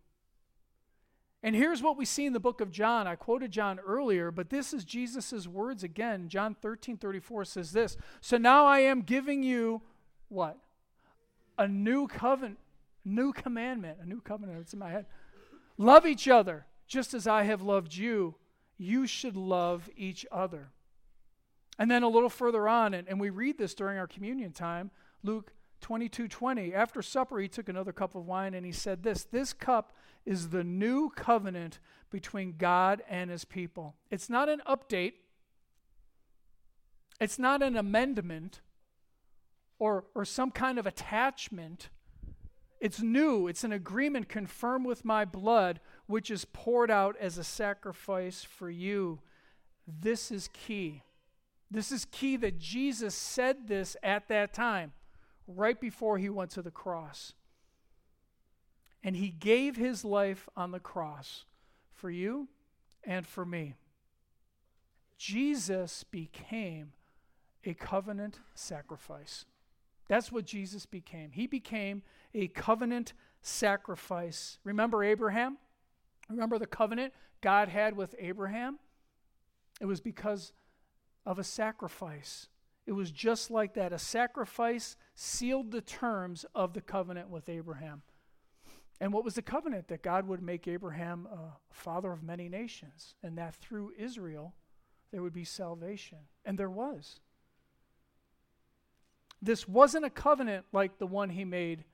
And 1.42 1.54
here's 1.54 1.82
what 1.82 1.96
we 1.96 2.04
see 2.04 2.26
in 2.26 2.32
the 2.32 2.40
book 2.40 2.60
of 2.60 2.70
John. 2.70 3.06
I 3.06 3.14
quoted 3.14 3.52
John 3.52 3.78
earlier, 3.80 4.30
but 4.30 4.50
this 4.50 4.72
is 4.72 4.84
Jesus' 4.84 5.46
words 5.46 5.84
again. 5.84 6.28
John 6.28 6.54
13 6.54 6.96
34 6.96 7.44
says 7.44 7.72
this 7.72 7.96
So 8.20 8.38
now 8.38 8.66
I 8.66 8.80
am 8.80 9.02
giving 9.02 9.42
you 9.42 9.82
what? 10.28 10.58
A 11.56 11.68
new 11.68 12.06
covenant, 12.08 12.58
new 13.04 13.32
commandment, 13.32 13.98
a 14.02 14.06
new 14.06 14.20
covenant. 14.20 14.58
It's 14.60 14.72
in 14.72 14.78
my 14.78 14.90
head. 14.90 15.06
Love 15.76 16.06
each 16.06 16.28
other 16.28 16.66
just 16.88 17.14
as 17.14 17.26
I 17.26 17.44
have 17.44 17.62
loved 17.62 17.94
you 17.94 18.34
you 18.78 19.06
should 19.06 19.36
love 19.36 19.90
each 19.96 20.24
other. 20.32 20.70
And 21.78 21.90
then 21.90 22.02
a 22.02 22.08
little 22.08 22.30
further 22.30 22.68
on, 22.68 22.94
and, 22.94 23.06
and 23.08 23.20
we 23.20 23.30
read 23.30 23.58
this 23.58 23.74
during 23.74 23.98
our 23.98 24.06
communion 24.06 24.52
time, 24.52 24.90
Luke 25.22 25.52
22 25.80 26.28
20. 26.28 26.74
After 26.74 27.02
supper, 27.02 27.38
he 27.38 27.48
took 27.48 27.68
another 27.68 27.92
cup 27.92 28.14
of 28.14 28.26
wine 28.26 28.54
and 28.54 28.66
he 28.66 28.72
said 28.72 29.02
this 29.02 29.24
This 29.24 29.52
cup 29.52 29.94
is 30.24 30.48
the 30.48 30.64
new 30.64 31.10
covenant 31.10 31.78
between 32.10 32.54
God 32.58 33.02
and 33.08 33.30
his 33.30 33.44
people. 33.44 33.94
It's 34.10 34.28
not 34.28 34.48
an 34.48 34.60
update, 34.66 35.14
it's 37.20 37.38
not 37.38 37.62
an 37.62 37.76
amendment 37.76 38.60
or, 39.78 40.04
or 40.14 40.24
some 40.24 40.50
kind 40.50 40.78
of 40.78 40.86
attachment. 40.86 41.90
It's 42.80 43.00
new. 43.00 43.48
It's 43.48 43.64
an 43.64 43.72
agreement 43.72 44.28
confirmed 44.28 44.86
with 44.86 45.04
my 45.04 45.24
blood, 45.24 45.80
which 46.06 46.30
is 46.30 46.44
poured 46.44 46.90
out 46.90 47.16
as 47.18 47.36
a 47.36 47.44
sacrifice 47.44 48.44
for 48.44 48.70
you. 48.70 49.20
This 49.86 50.30
is 50.30 50.48
key. 50.52 51.02
This 51.70 51.90
is 51.90 52.04
key 52.06 52.36
that 52.36 52.58
Jesus 52.58 53.14
said 53.14 53.68
this 53.68 53.96
at 54.02 54.28
that 54.28 54.54
time, 54.54 54.92
right 55.46 55.78
before 55.80 56.18
he 56.18 56.28
went 56.28 56.50
to 56.52 56.62
the 56.62 56.70
cross. 56.70 57.34
And 59.02 59.16
he 59.16 59.28
gave 59.28 59.76
his 59.76 60.04
life 60.04 60.48
on 60.56 60.70
the 60.70 60.80
cross 60.80 61.44
for 61.92 62.10
you 62.10 62.48
and 63.04 63.26
for 63.26 63.44
me. 63.44 63.74
Jesus 65.18 66.04
became 66.04 66.92
a 67.64 67.74
covenant 67.74 68.38
sacrifice. 68.54 69.44
That's 70.08 70.32
what 70.32 70.46
Jesus 70.46 70.86
became. 70.86 71.32
He 71.32 71.46
became 71.46 72.02
a 72.34 72.48
covenant 72.48 73.12
sacrifice. 73.42 74.58
Remember 74.64 75.02
Abraham? 75.04 75.58
Remember 76.28 76.58
the 76.58 76.66
covenant 76.66 77.12
God 77.40 77.68
had 77.68 77.96
with 77.96 78.14
Abraham? 78.18 78.78
It 79.80 79.86
was 79.86 80.00
because 80.00 80.52
of 81.24 81.38
a 81.38 81.44
sacrifice. 81.44 82.48
It 82.86 82.92
was 82.92 83.10
just 83.10 83.50
like 83.50 83.74
that. 83.74 83.92
A 83.92 83.98
sacrifice 83.98 84.96
sealed 85.14 85.70
the 85.70 85.80
terms 85.80 86.46
of 86.54 86.72
the 86.72 86.80
covenant 86.80 87.28
with 87.28 87.48
Abraham. 87.48 88.02
And 89.00 89.12
what 89.12 89.24
was 89.24 89.34
the 89.34 89.42
covenant? 89.42 89.88
That 89.88 90.02
God 90.02 90.26
would 90.26 90.42
make 90.42 90.66
Abraham 90.66 91.26
a 91.30 91.56
father 91.70 92.10
of 92.10 92.22
many 92.22 92.48
nations, 92.48 93.14
and 93.22 93.38
that 93.38 93.54
through 93.54 93.92
Israel 93.96 94.54
there 95.12 95.22
would 95.22 95.32
be 95.32 95.44
salvation. 95.44 96.18
And 96.44 96.58
there 96.58 96.70
was. 96.70 97.20
This 99.40 99.68
wasn't 99.68 100.04
a 100.04 100.10
covenant 100.10 100.66
like 100.72 100.98
the 100.98 101.06
one 101.06 101.30
he 101.30 101.44
made 101.44 101.84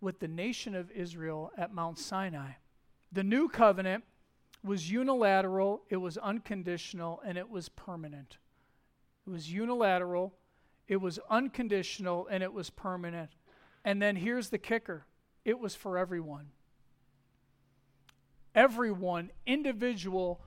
with 0.00 0.20
the 0.20 0.28
nation 0.28 0.74
of 0.74 0.90
Israel 0.90 1.50
at 1.56 1.72
Mount 1.72 1.98
Sinai. 1.98 2.52
The 3.12 3.22
new 3.22 3.48
covenant 3.48 4.04
was 4.62 4.90
unilateral, 4.90 5.82
it 5.90 5.96
was 5.96 6.16
unconditional, 6.18 7.20
and 7.24 7.36
it 7.36 7.50
was 7.50 7.68
permanent. 7.68 8.38
It 9.26 9.30
was 9.30 9.52
unilateral, 9.52 10.34
it 10.88 10.96
was 10.96 11.18
unconditional, 11.30 12.26
and 12.30 12.42
it 12.42 12.52
was 12.52 12.70
permanent. 12.70 13.30
And 13.84 14.00
then 14.00 14.16
here's 14.16 14.48
the 14.48 14.58
kicker 14.58 15.06
it 15.44 15.58
was 15.58 15.74
for 15.74 15.98
everyone. 15.98 16.48
Everyone, 18.54 19.30
individual, 19.46 20.40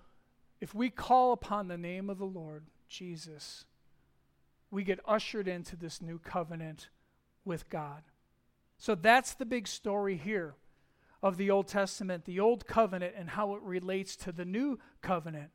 if 0.59 0.73
we 0.73 0.89
call 0.89 1.33
upon 1.33 1.67
the 1.67 1.77
name 1.77 2.09
of 2.09 2.17
the 2.17 2.25
Lord, 2.25 2.65
Jesus, 2.87 3.65
we 4.71 4.83
get 4.83 4.99
ushered 5.05 5.47
into 5.47 5.75
this 5.75 6.01
new 6.01 6.17
covenant 6.17 6.89
with 7.45 7.69
God. 7.69 8.03
So 8.77 8.95
that's 8.95 9.33
the 9.33 9.45
big 9.45 9.67
story 9.67 10.17
here 10.17 10.55
of 11.23 11.37
the 11.37 11.49
Old 11.49 11.67
Testament, 11.67 12.25
the 12.25 12.39
Old 12.39 12.67
Covenant, 12.67 13.13
and 13.17 13.29
how 13.29 13.55
it 13.55 13.61
relates 13.61 14.15
to 14.17 14.31
the 14.31 14.45
New 14.45 14.79
Covenant. 15.01 15.49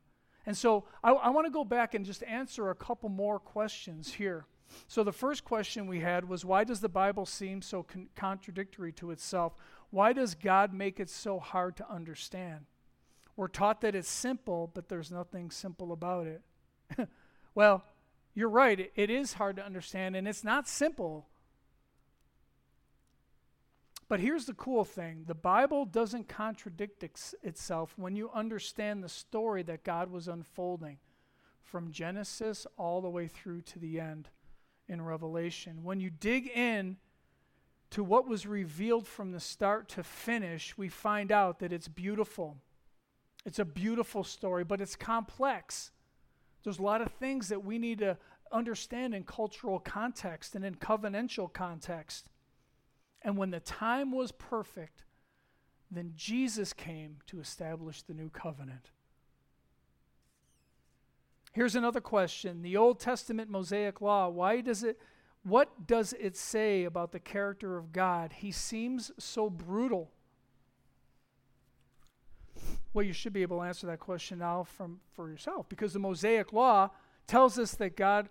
And 0.45 0.57
so 0.57 0.85
I, 1.03 1.11
I 1.11 1.29
want 1.29 1.47
to 1.47 1.51
go 1.51 1.63
back 1.63 1.93
and 1.93 2.05
just 2.05 2.23
answer 2.23 2.69
a 2.69 2.75
couple 2.75 3.09
more 3.09 3.39
questions 3.39 4.13
here. 4.13 4.45
So 4.87 5.03
the 5.03 5.11
first 5.11 5.45
question 5.45 5.87
we 5.87 5.99
had 5.99 6.27
was 6.27 6.43
why 6.43 6.63
does 6.63 6.81
the 6.81 6.89
Bible 6.89 7.25
seem 7.25 7.61
so 7.61 7.83
con- 7.83 8.09
contradictory 8.15 8.91
to 8.93 9.11
itself? 9.11 9.53
Why 9.89 10.13
does 10.13 10.35
God 10.35 10.73
make 10.73 10.99
it 10.99 11.09
so 11.09 11.39
hard 11.39 11.77
to 11.77 11.89
understand? 11.89 12.65
We're 13.35 13.47
taught 13.47 13.81
that 13.81 13.95
it's 13.95 14.09
simple, 14.09 14.69
but 14.73 14.89
there's 14.89 15.11
nothing 15.11 15.51
simple 15.51 15.91
about 15.91 16.27
it. 16.27 16.41
well, 17.55 17.83
you're 18.35 18.49
right, 18.49 18.79
it, 18.79 18.91
it 18.95 19.09
is 19.09 19.33
hard 19.33 19.55
to 19.57 19.65
understand, 19.65 20.15
and 20.15 20.27
it's 20.27 20.43
not 20.43 20.67
simple. 20.67 21.27
But 24.07 24.19
here's 24.19 24.45
the 24.45 24.53
cool 24.53 24.83
thing 24.83 25.23
the 25.27 25.35
Bible 25.35 25.85
doesn't 25.85 26.27
contradict 26.27 27.03
ex- 27.03 27.35
itself 27.41 27.93
when 27.97 28.15
you 28.15 28.29
understand 28.33 29.03
the 29.03 29.09
story 29.09 29.63
that 29.63 29.83
God 29.83 30.11
was 30.11 30.27
unfolding 30.27 30.97
from 31.61 31.91
Genesis 31.91 32.67
all 32.77 33.01
the 33.01 33.09
way 33.09 33.27
through 33.27 33.61
to 33.61 33.79
the 33.79 33.99
end 33.99 34.29
in 34.87 35.01
Revelation. 35.01 35.83
When 35.83 35.99
you 35.99 36.09
dig 36.09 36.47
in 36.47 36.97
to 37.91 38.03
what 38.03 38.27
was 38.27 38.45
revealed 38.45 39.07
from 39.07 39.31
the 39.31 39.39
start 39.39 39.87
to 39.89 40.03
finish, 40.03 40.77
we 40.77 40.89
find 40.89 41.31
out 41.31 41.59
that 41.59 41.71
it's 41.71 41.87
beautiful. 41.87 42.57
It's 43.45 43.59
a 43.59 43.65
beautiful 43.65 44.23
story, 44.23 44.63
but 44.63 44.81
it's 44.81 44.95
complex. 44.95 45.91
There's 46.63 46.79
a 46.79 46.83
lot 46.83 47.01
of 47.01 47.11
things 47.13 47.49
that 47.49 47.63
we 47.63 47.77
need 47.77 47.99
to 47.99 48.17
understand 48.51 49.13
in 49.13 49.23
cultural 49.23 49.79
context 49.79 50.55
and 50.55 50.63
in 50.63 50.75
covenantal 50.75 51.51
context. 51.51 52.29
And 53.23 53.37
when 53.37 53.51
the 53.51 53.59
time 53.59 54.11
was 54.11 54.31
perfect, 54.31 55.03
then 55.89 56.13
Jesus 56.15 56.73
came 56.73 57.17
to 57.27 57.39
establish 57.39 58.01
the 58.01 58.13
new 58.13 58.29
covenant. 58.29 58.91
Here's 61.53 61.75
another 61.75 62.01
question. 62.01 62.63
The 62.63 62.75
Old 62.75 62.99
Testament 62.99 63.49
Mosaic 63.49 64.01
law, 64.01 64.27
why 64.27 64.61
does 64.61 64.83
it 64.83 64.99
what 65.43 65.87
does 65.87 66.13
it 66.19 66.37
say 66.37 66.85
about 66.85 67.11
the 67.11 67.19
character 67.19 67.77
of 67.77 67.91
God? 67.91 68.31
He 68.31 68.51
seems 68.51 69.11
so 69.19 69.49
brutal. 69.49 70.09
Well, 72.93 73.05
you 73.05 73.11
should 73.11 73.33
be 73.33 73.41
able 73.41 73.57
to 73.57 73.63
answer 73.63 73.85
that 73.87 73.99
question 73.99 74.39
now 74.39 74.63
from 74.63 75.01
for 75.13 75.29
yourself 75.29 75.67
because 75.67 75.93
the 75.93 75.99
Mosaic 75.99 76.53
law 76.53 76.91
tells 77.27 77.59
us 77.59 77.75
that 77.75 77.97
God 77.97 78.29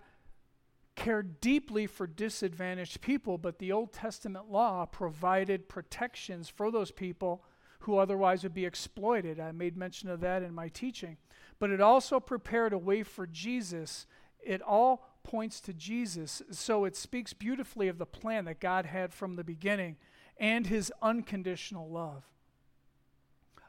cared 0.95 1.41
deeply 1.41 1.87
for 1.87 2.07
disadvantaged 2.07 3.01
people, 3.01 3.37
but 3.37 3.59
the 3.59 3.71
Old 3.71 3.93
Testament 3.93 4.51
law 4.51 4.85
provided 4.85 5.67
protections 5.67 6.49
for 6.49 6.71
those 6.71 6.91
people 6.91 7.43
who 7.79 7.97
otherwise 7.97 8.43
would 8.43 8.53
be 8.53 8.65
exploited. 8.65 9.39
I 9.39 9.51
made 9.51 9.75
mention 9.75 10.09
of 10.09 10.21
that 10.21 10.43
in 10.43 10.53
my 10.53 10.69
teaching. 10.69 11.17
But 11.59 11.69
it 11.69 11.81
also 11.81 12.19
prepared 12.19 12.73
a 12.73 12.77
way 12.77 13.03
for 13.03 13.27
Jesus. 13.27 14.05
It 14.39 14.61
all 14.61 15.07
points 15.23 15.59
to 15.61 15.73
Jesus. 15.73 16.41
So 16.51 16.85
it 16.85 16.95
speaks 16.95 17.33
beautifully 17.33 17.87
of 17.87 17.97
the 17.97 18.05
plan 18.05 18.45
that 18.45 18.59
God 18.59 18.85
had 18.85 19.13
from 19.13 19.35
the 19.35 19.43
beginning 19.43 19.97
and 20.37 20.67
his 20.67 20.91
unconditional 21.01 21.89
love. 21.89 22.23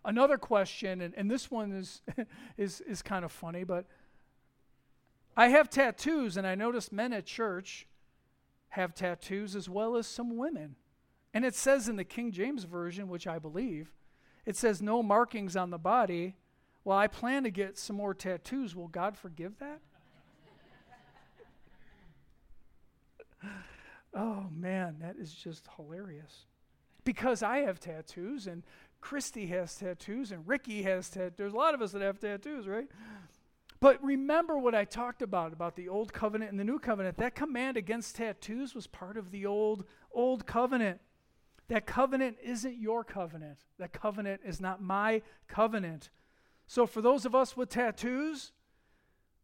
Another 0.05 0.37
question, 0.37 1.01
and, 1.01 1.15
and 1.17 1.31
this 1.31 1.51
one 1.51 1.73
is, 1.73 2.03
is, 2.59 2.83
is 2.83 3.03
kind 3.03 3.25
of 3.25 3.33
funny, 3.33 3.65
but 3.65 3.87
I 5.37 5.49
have 5.49 5.69
tattoos, 5.69 6.37
and 6.37 6.47
I 6.47 6.55
noticed 6.55 6.93
men 6.93 7.13
at 7.13 7.27
church 7.27 7.87
have 8.71 8.95
tattoos 8.95 9.57
as 9.57 9.69
well 9.69 9.97
as 9.97 10.07
some 10.07 10.37
women. 10.37 10.77
And 11.33 11.45
it 11.45 11.55
says 11.55 11.89
in 11.89 11.97
the 11.97 12.05
King 12.05 12.31
James 12.31 12.65
Version, 12.65 13.09
which 13.09 13.27
I 13.27 13.39
believe, 13.39 13.93
it 14.47 14.57
says 14.57 14.81
no 14.81 15.03
markings 15.03 15.57
on 15.57 15.71
the 15.71 15.79
body. 15.79 16.37
Well, 16.85 16.97
I 16.97 17.09
plan 17.09 17.43
to 17.45 17.51
get 17.51 17.79
some 17.79 17.97
more 17.97 18.15
tattoos. 18.15 18.77
Will 18.77 18.89
God 18.89 19.17
forgive 19.17 19.59
that? 19.59 19.81
oh, 24.15 24.47
man, 24.55 24.97
that 25.01 25.17
is 25.17 25.33
just 25.35 25.67
hilarious. 25.77 26.47
Because 27.05 27.43
I 27.43 27.59
have 27.59 27.81
tattoos, 27.81 28.47
and 28.47 28.63
Christy 29.01 29.47
has 29.49 29.75
tattoos, 29.75 30.31
and 30.31 30.47
Ricky 30.47 30.83
has 30.83 31.09
tattoos. 31.09 31.37
There's 31.37 31.53
a 31.53 31.57
lot 31.57 31.75
of 31.75 31.83
us 31.83 31.93
that 31.93 32.03
have 32.03 32.21
tattoos, 32.21 32.69
right? 32.69 32.89
But 33.85 34.03
remember 34.03 34.57
what 34.57 34.75
I 34.75 34.87
talked 34.87 35.21
about 35.21 35.53
about 35.53 35.77
the 35.77 35.91
old 35.91 36.11
covenant 36.11 36.51
and 36.51 36.59
the 36.59 36.65
new 36.65 36.79
covenant. 36.79 37.19
That 37.19 37.35
command 37.35 37.77
against 37.77 38.17
tattoos 38.17 38.75
was 38.75 38.87
part 38.87 39.19
of 39.19 39.31
the 39.31 39.45
old 39.45 39.85
old 40.11 40.47
covenant. 40.47 41.03
That 41.69 41.85
covenant 41.85 42.39
isn't 42.43 42.81
your 42.81 43.05
covenant. 43.05 43.59
That 43.79 43.93
covenant 43.93 44.41
is 44.43 44.59
not 44.59 44.81
my 44.81 45.21
covenant. 45.49 46.09
So 46.67 46.87
for 46.87 47.03
those 47.03 47.27
of 47.27 47.35
us 47.35 47.59
with 47.59 47.69
tattoos, 47.69 48.53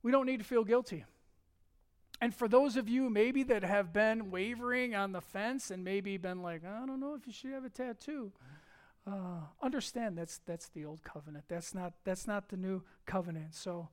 we 0.02 0.10
don't 0.10 0.24
need 0.24 0.38
to 0.38 0.46
feel 0.46 0.64
guilty. 0.64 1.04
And 2.22 2.34
for 2.34 2.48
those 2.48 2.78
of 2.78 2.88
you 2.88 3.10
maybe 3.10 3.42
that 3.42 3.62
have 3.62 3.92
been 3.92 4.30
wavering 4.30 4.94
on 4.94 5.12
the 5.12 5.20
fence 5.20 5.70
and 5.70 5.84
maybe 5.84 6.16
been 6.16 6.40
like, 6.40 6.64
I 6.64 6.86
don't 6.86 6.98
know 6.98 7.12
if 7.12 7.26
you 7.26 7.32
should 7.34 7.52
have 7.52 7.66
a 7.66 7.68
tattoo, 7.68 8.32
uh, 9.06 9.40
understand 9.60 10.16
that's 10.16 10.40
that's 10.46 10.70
the 10.70 10.86
old 10.86 11.04
covenant. 11.04 11.44
That's 11.48 11.74
not 11.74 11.92
that's 12.04 12.26
not 12.26 12.48
the 12.48 12.56
new 12.56 12.84
covenant. 13.04 13.54
So 13.54 13.90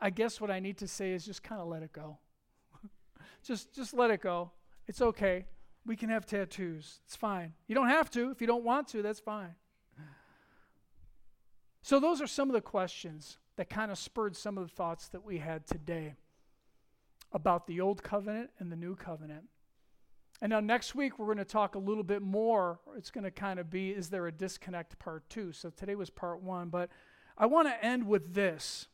I 0.00 0.10
guess 0.10 0.40
what 0.40 0.50
I 0.50 0.60
need 0.60 0.78
to 0.78 0.88
say 0.88 1.12
is 1.12 1.24
just 1.24 1.42
kind 1.42 1.60
of 1.60 1.68
let 1.68 1.82
it 1.82 1.92
go. 1.92 2.18
just 3.42 3.74
just 3.74 3.94
let 3.94 4.10
it 4.10 4.20
go. 4.20 4.50
It's 4.86 5.00
okay. 5.00 5.46
We 5.86 5.96
can 5.96 6.10
have 6.10 6.26
tattoos. 6.26 7.00
It's 7.06 7.16
fine. 7.16 7.54
You 7.66 7.74
don't 7.74 7.88
have 7.88 8.10
to. 8.10 8.30
If 8.30 8.40
you 8.40 8.46
don't 8.46 8.64
want 8.64 8.88
to, 8.88 9.02
that's 9.02 9.20
fine. 9.20 9.54
So 11.82 11.98
those 11.98 12.20
are 12.20 12.26
some 12.26 12.50
of 12.50 12.54
the 12.54 12.60
questions 12.60 13.38
that 13.56 13.70
kind 13.70 13.90
of 13.90 13.98
spurred 13.98 14.36
some 14.36 14.58
of 14.58 14.68
the 14.68 14.74
thoughts 14.74 15.08
that 15.08 15.24
we 15.24 15.38
had 15.38 15.66
today 15.66 16.14
about 17.32 17.66
the 17.66 17.80
old 17.80 18.02
covenant 18.02 18.50
and 18.58 18.70
the 18.70 18.76
new 18.76 18.94
covenant. 18.94 19.44
And 20.42 20.50
now 20.50 20.60
next 20.60 20.94
week 20.94 21.18
we're 21.18 21.26
going 21.26 21.38
to 21.38 21.44
talk 21.44 21.74
a 21.74 21.78
little 21.78 22.02
bit 22.02 22.22
more. 22.22 22.80
It's 22.96 23.10
going 23.10 23.24
to 23.24 23.30
kind 23.30 23.58
of 23.58 23.70
be 23.70 23.90
is 23.90 24.10
there 24.10 24.26
a 24.26 24.32
disconnect 24.32 24.98
part 24.98 25.28
2. 25.30 25.52
So 25.52 25.70
today 25.70 25.94
was 25.94 26.10
part 26.10 26.42
1, 26.42 26.68
but 26.68 26.90
I 27.36 27.46
want 27.46 27.68
to 27.68 27.84
end 27.84 28.06
with 28.06 28.34
this. 28.34 28.86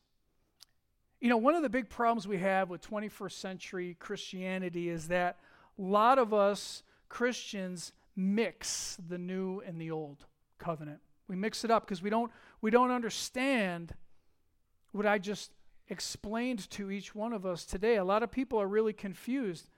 You 1.21 1.31
know, 1.31 1.37
one 1.39 1.55
of 1.55 1.63
the 1.63 1.71
big 1.71 1.89
problems 1.89 2.29
we 2.29 2.39
have 2.39 2.69
with 2.69 2.89
21st 2.89 3.33
century 3.33 3.97
Christianity 3.99 4.89
is 4.89 5.09
that 5.09 5.39
a 5.79 5.83
lot 5.83 6.19
of 6.19 6.35
us 6.35 6.83
Christians 7.09 7.93
mix 8.15 8.99
the 9.09 9.19
new 9.19 9.61
and 9.61 9.81
the 9.81 9.91
old 9.91 10.27
covenant. 10.59 11.01
We 11.29 11.37
mix 11.37 11.65
it 11.65 11.71
up 11.71 11.87
because 11.87 12.03
we 12.03 12.11
don't 12.11 12.31
we 12.61 12.71
don't 12.71 12.91
understand 12.91 13.95
what 14.93 15.07
I 15.07 15.19
just 15.19 15.51
explained 15.89 16.69
to 16.71 16.91
each 16.91 17.15
one 17.15 17.33
of 17.33 17.47
us 17.47 17.65
today. 17.65 17.97
A 17.97 18.05
lot 18.05 18.23
of 18.23 18.31
people 18.31 18.61
are 18.61 18.69
really 18.69 18.93
confused 18.93 19.69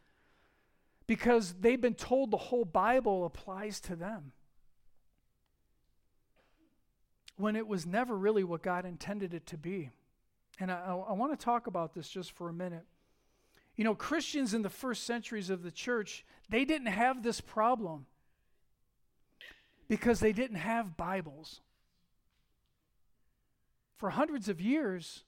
because 1.07 1.55
they've 1.61 1.81
been 1.81 1.95
told 1.95 2.31
the 2.31 2.37
whole 2.37 2.65
Bible 2.65 3.25
applies 3.25 3.81
to 3.81 3.97
them. 3.97 4.33
When 7.37 7.57
it 7.57 7.67
was 7.67 7.87
never 7.87 8.17
really 8.17 8.45
what 8.45 8.63
God 8.63 8.85
intended 8.85 9.33
it 9.33 9.47
to 9.47 9.57
be. 9.57 9.91
And 10.61 10.71
I, 10.73 10.97
I 11.09 11.13
want 11.13 11.39
to 11.39 11.45
talk 11.45 11.67
about 11.67 11.95
this 11.95 12.09
just 12.09 12.33
for 12.33 12.49
a 12.49 12.53
minute. 12.53 12.85
You 13.77 13.85
know, 13.85 13.95
Christians 13.95 14.55
in 14.55 14.63
the 14.63 14.71
first 14.71 15.05
centuries 15.05 15.51
of 15.51 15.63
the 15.63 15.71
church, 15.71 16.25
they 16.49 16.65
didn't 16.65 16.89
have 16.89 17.23
this 17.23 17.41
problem 17.41 18.07
because 19.89 20.21
they 20.21 20.33
didn't 20.33 20.57
have 20.57 20.97
Bibles. 20.97 21.61
For 23.97 24.11
hundreds 24.11 24.49
of 24.49 24.61
years, 24.61 25.23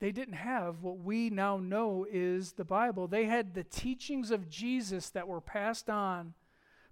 they 0.00 0.10
didn't 0.10 0.34
have 0.34 0.82
what 0.82 0.98
we 0.98 1.30
now 1.30 1.58
know 1.58 2.06
is 2.10 2.52
the 2.52 2.64
Bible. 2.64 3.06
They 3.06 3.26
had 3.26 3.54
the 3.54 3.64
teachings 3.64 4.30
of 4.30 4.48
Jesus 4.48 5.10
that 5.10 5.28
were 5.28 5.40
passed 5.40 5.88
on 5.88 6.34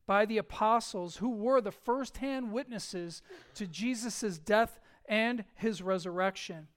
by 0.07 0.27
the 0.27 0.38
apostles 0.38 1.16
who 1.16 1.31
were 1.31 1.61
the 1.61 1.73
first-hand 1.73 2.53
witnesses 2.53 3.23
to 3.55 3.66
Jesus' 3.66 4.38
death 4.38 4.81
and 5.09 5.45
his 5.55 5.83
resurrection. 5.83 6.69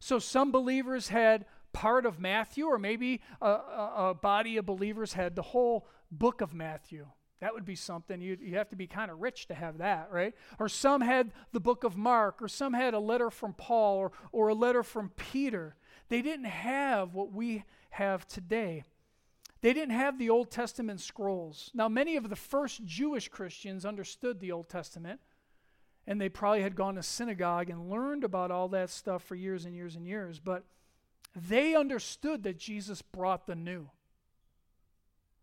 So 0.00 0.18
some 0.18 0.50
believers 0.50 1.08
had 1.08 1.44
part 1.72 2.06
of 2.06 2.18
Matthew, 2.18 2.64
or 2.64 2.78
maybe 2.78 3.20
a, 3.40 3.46
a, 3.46 3.92
a, 4.10 4.14
body 4.14 4.56
of 4.56 4.66
believers 4.66 5.12
had 5.12 5.36
the 5.36 5.42
whole 5.42 5.86
book 6.10 6.40
of 6.40 6.52
Matthew. 6.52 7.06
That 7.40 7.54
would 7.54 7.64
be 7.64 7.76
something. 7.76 8.20
You, 8.20 8.36
you 8.40 8.56
have 8.56 8.70
to 8.70 8.76
be 8.76 8.86
kind 8.86 9.10
of 9.10 9.20
rich 9.20 9.46
to 9.48 9.54
have 9.54 9.78
that, 9.78 10.08
right? 10.10 10.34
Or 10.58 10.68
some 10.68 11.00
had 11.00 11.32
the 11.52 11.60
book 11.60 11.84
of 11.84 11.96
Mark, 11.96 12.42
or 12.42 12.48
some 12.48 12.72
had 12.72 12.92
a 12.92 12.98
letter 12.98 13.30
from 13.30 13.54
Paul, 13.54 13.98
or, 13.98 14.12
or 14.32 14.48
a 14.48 14.54
letter 14.54 14.82
from 14.82 15.10
Peter. 15.10 15.76
They 16.08 16.22
didn't 16.22 16.46
have 16.46 17.14
what 17.14 17.32
we 17.32 17.64
have 17.90 18.26
today. 18.26 18.84
They 19.62 19.72
didn't 19.72 19.94
have 19.94 20.18
the 20.18 20.30
Old 20.30 20.50
Testament 20.50 21.00
scrolls. 21.00 21.70
Now, 21.74 21.88
many 21.88 22.16
of 22.16 22.28
the 22.28 22.36
first 22.36 22.84
Jewish 22.84 23.28
Christians 23.28 23.84
understood 23.84 24.40
the 24.40 24.52
Old 24.52 24.68
Testament 24.68 25.20
and 26.06 26.20
they 26.20 26.28
probably 26.28 26.62
had 26.62 26.74
gone 26.74 26.94
to 26.96 27.02
synagogue 27.02 27.70
and 27.70 27.90
learned 27.90 28.24
about 28.24 28.50
all 28.50 28.68
that 28.68 28.90
stuff 28.90 29.22
for 29.22 29.34
years 29.34 29.64
and 29.64 29.74
years 29.74 29.96
and 29.96 30.06
years, 30.06 30.38
but 30.38 30.64
they 31.34 31.74
understood 31.74 32.42
that 32.42 32.58
Jesus 32.58 33.02
brought 33.02 33.46
the 33.46 33.54
new. 33.54 33.88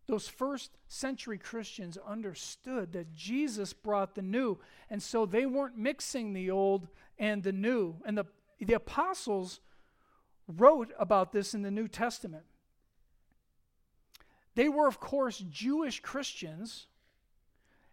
Those 0.06 0.26
first 0.26 0.70
century 0.88 1.38
Christians 1.38 1.98
understood 2.06 2.92
that 2.92 3.14
Jesus 3.14 3.72
brought 3.72 4.14
the 4.14 4.22
new, 4.22 4.58
and 4.88 5.02
so 5.02 5.26
they 5.26 5.44
weren't 5.46 5.76
mixing 5.76 6.32
the 6.32 6.50
old 6.50 6.88
and 7.18 7.42
the 7.42 7.52
new. 7.52 7.96
And 8.06 8.16
the, 8.16 8.24
the 8.58 8.72
apostles 8.74 9.60
wrote 10.46 10.92
about 10.98 11.32
this 11.32 11.52
in 11.52 11.60
the 11.60 11.70
New 11.70 11.88
Testament. 11.88 12.44
They 14.54 14.68
were, 14.68 14.88
of 14.88 14.98
course, 14.98 15.44
Jewish 15.50 16.00
Christians, 16.00 16.86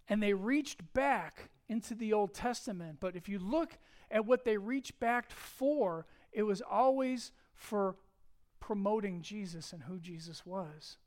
and 0.07 0.23
they 0.23 0.33
reached 0.33 0.93
back 0.93 1.49
into 1.67 1.95
the 1.95 2.13
Old 2.13 2.33
Testament. 2.33 2.97
But 2.99 3.15
if 3.15 3.27
you 3.27 3.39
look 3.39 3.77
at 4.11 4.25
what 4.25 4.45
they 4.45 4.57
reached 4.57 4.99
back 4.99 5.31
for, 5.31 6.05
it 6.31 6.43
was 6.43 6.61
always 6.61 7.31
for 7.53 7.95
promoting 8.59 9.21
Jesus 9.21 9.73
and 9.73 9.83
who 9.83 9.99
Jesus 9.99 10.45
was. 10.45 10.97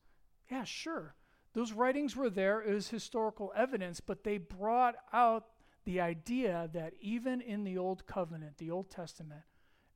Yeah, 0.50 0.64
sure. 0.64 1.14
Those 1.54 1.72
writings 1.72 2.14
were 2.14 2.30
there 2.30 2.62
as 2.62 2.88
historical 2.88 3.52
evidence, 3.56 4.00
but 4.00 4.24
they 4.24 4.38
brought 4.38 4.96
out 5.12 5.46
the 5.84 6.00
idea 6.00 6.68
that 6.72 6.92
even 7.00 7.40
in 7.40 7.64
the 7.64 7.78
Old 7.78 8.06
Covenant, 8.06 8.58
the 8.58 8.70
Old 8.70 8.90
Testament, 8.90 9.42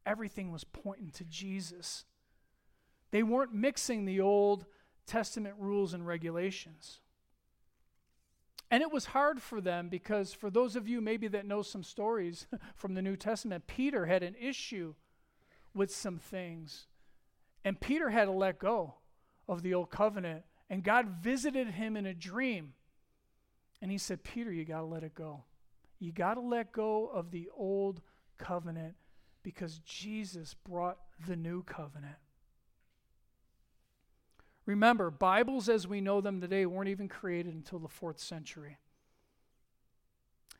everything 0.06 0.50
was 0.50 0.64
pointing 0.64 1.10
to 1.10 1.24
Jesus. 1.24 2.04
They 3.10 3.22
weren't 3.22 3.52
mixing 3.52 4.04
the 4.04 4.20
Old 4.20 4.64
Testament 5.06 5.54
rules 5.58 5.92
and 5.92 6.06
regulations. 6.06 7.01
And 8.72 8.80
it 8.80 8.90
was 8.90 9.04
hard 9.04 9.42
for 9.42 9.60
them 9.60 9.90
because, 9.90 10.32
for 10.32 10.48
those 10.48 10.76
of 10.76 10.88
you 10.88 11.02
maybe 11.02 11.28
that 11.28 11.44
know 11.44 11.60
some 11.60 11.82
stories 11.82 12.46
from 12.74 12.94
the 12.94 13.02
New 13.02 13.16
Testament, 13.16 13.66
Peter 13.66 14.06
had 14.06 14.22
an 14.22 14.34
issue 14.40 14.94
with 15.74 15.94
some 15.94 16.16
things. 16.16 16.86
And 17.66 17.78
Peter 17.78 18.08
had 18.08 18.24
to 18.24 18.32
let 18.32 18.58
go 18.58 18.94
of 19.46 19.62
the 19.62 19.74
old 19.74 19.90
covenant. 19.90 20.44
And 20.70 20.82
God 20.82 21.18
visited 21.22 21.68
him 21.68 21.98
in 21.98 22.06
a 22.06 22.14
dream. 22.14 22.72
And 23.82 23.90
he 23.90 23.98
said, 23.98 24.24
Peter, 24.24 24.50
you 24.50 24.64
got 24.64 24.80
to 24.80 24.86
let 24.86 25.04
it 25.04 25.14
go. 25.14 25.44
You 25.98 26.10
got 26.10 26.34
to 26.34 26.40
let 26.40 26.72
go 26.72 27.08
of 27.08 27.30
the 27.30 27.50
old 27.54 28.00
covenant 28.38 28.94
because 29.42 29.80
Jesus 29.84 30.54
brought 30.54 30.96
the 31.26 31.36
new 31.36 31.62
covenant. 31.62 32.16
Remember, 34.64 35.10
Bibles 35.10 35.68
as 35.68 35.88
we 35.88 36.00
know 36.00 36.20
them 36.20 36.40
today 36.40 36.66
weren't 36.66 36.88
even 36.88 37.08
created 37.08 37.54
until 37.54 37.78
the 37.78 37.88
fourth 37.88 38.20
century. 38.20 38.78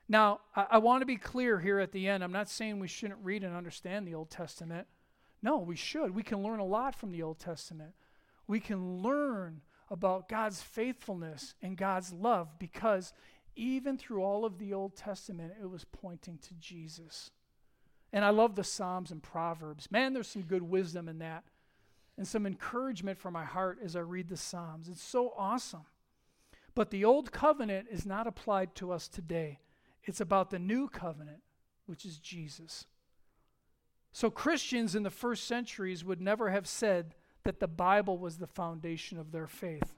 Now, 0.08 0.40
I, 0.56 0.66
I 0.72 0.78
want 0.78 1.02
to 1.02 1.06
be 1.06 1.16
clear 1.16 1.60
here 1.60 1.78
at 1.78 1.92
the 1.92 2.08
end. 2.08 2.24
I'm 2.24 2.32
not 2.32 2.48
saying 2.48 2.80
we 2.80 2.88
shouldn't 2.88 3.20
read 3.22 3.44
and 3.44 3.54
understand 3.54 4.06
the 4.06 4.14
Old 4.14 4.30
Testament. 4.30 4.88
No, 5.40 5.58
we 5.58 5.76
should. 5.76 6.14
We 6.14 6.22
can 6.22 6.42
learn 6.42 6.60
a 6.60 6.64
lot 6.64 6.94
from 6.94 7.12
the 7.12 7.22
Old 7.22 7.38
Testament. 7.38 7.92
We 8.46 8.60
can 8.60 9.02
learn 9.02 9.60
about 9.90 10.28
God's 10.28 10.62
faithfulness 10.62 11.54
and 11.62 11.76
God's 11.76 12.12
love 12.12 12.58
because 12.58 13.12
even 13.54 13.96
through 13.96 14.22
all 14.22 14.44
of 14.44 14.58
the 14.58 14.72
Old 14.72 14.96
Testament, 14.96 15.54
it 15.60 15.70
was 15.70 15.84
pointing 15.84 16.38
to 16.38 16.54
Jesus. 16.54 17.30
And 18.12 18.24
I 18.24 18.30
love 18.30 18.56
the 18.56 18.64
Psalms 18.64 19.10
and 19.10 19.22
Proverbs. 19.22 19.90
Man, 19.90 20.12
there's 20.12 20.28
some 20.28 20.42
good 20.42 20.62
wisdom 20.62 21.08
in 21.08 21.18
that 21.20 21.44
and 22.16 22.26
some 22.26 22.46
encouragement 22.46 23.18
for 23.18 23.30
my 23.30 23.44
heart 23.44 23.78
as 23.82 23.96
I 23.96 24.00
read 24.00 24.28
the 24.28 24.36
Psalms. 24.36 24.88
It's 24.88 25.02
so 25.02 25.32
awesome. 25.36 25.86
But 26.74 26.90
the 26.90 27.04
old 27.04 27.32
covenant 27.32 27.88
is 27.90 28.06
not 28.06 28.26
applied 28.26 28.74
to 28.76 28.92
us 28.92 29.08
today, 29.08 29.60
it's 30.04 30.20
about 30.20 30.50
the 30.50 30.58
new 30.58 30.88
covenant, 30.88 31.42
which 31.86 32.04
is 32.04 32.18
Jesus. 32.18 32.86
So 34.12 34.30
Christians 34.30 34.94
in 34.94 35.04
the 35.04 35.10
first 35.10 35.44
centuries 35.44 36.04
would 36.04 36.20
never 36.20 36.50
have 36.50 36.66
said 36.66 37.14
that 37.44 37.60
the 37.60 37.68
Bible 37.68 38.18
was 38.18 38.36
the 38.36 38.46
foundation 38.46 39.18
of 39.18 39.32
their 39.32 39.46
faith. 39.46 39.94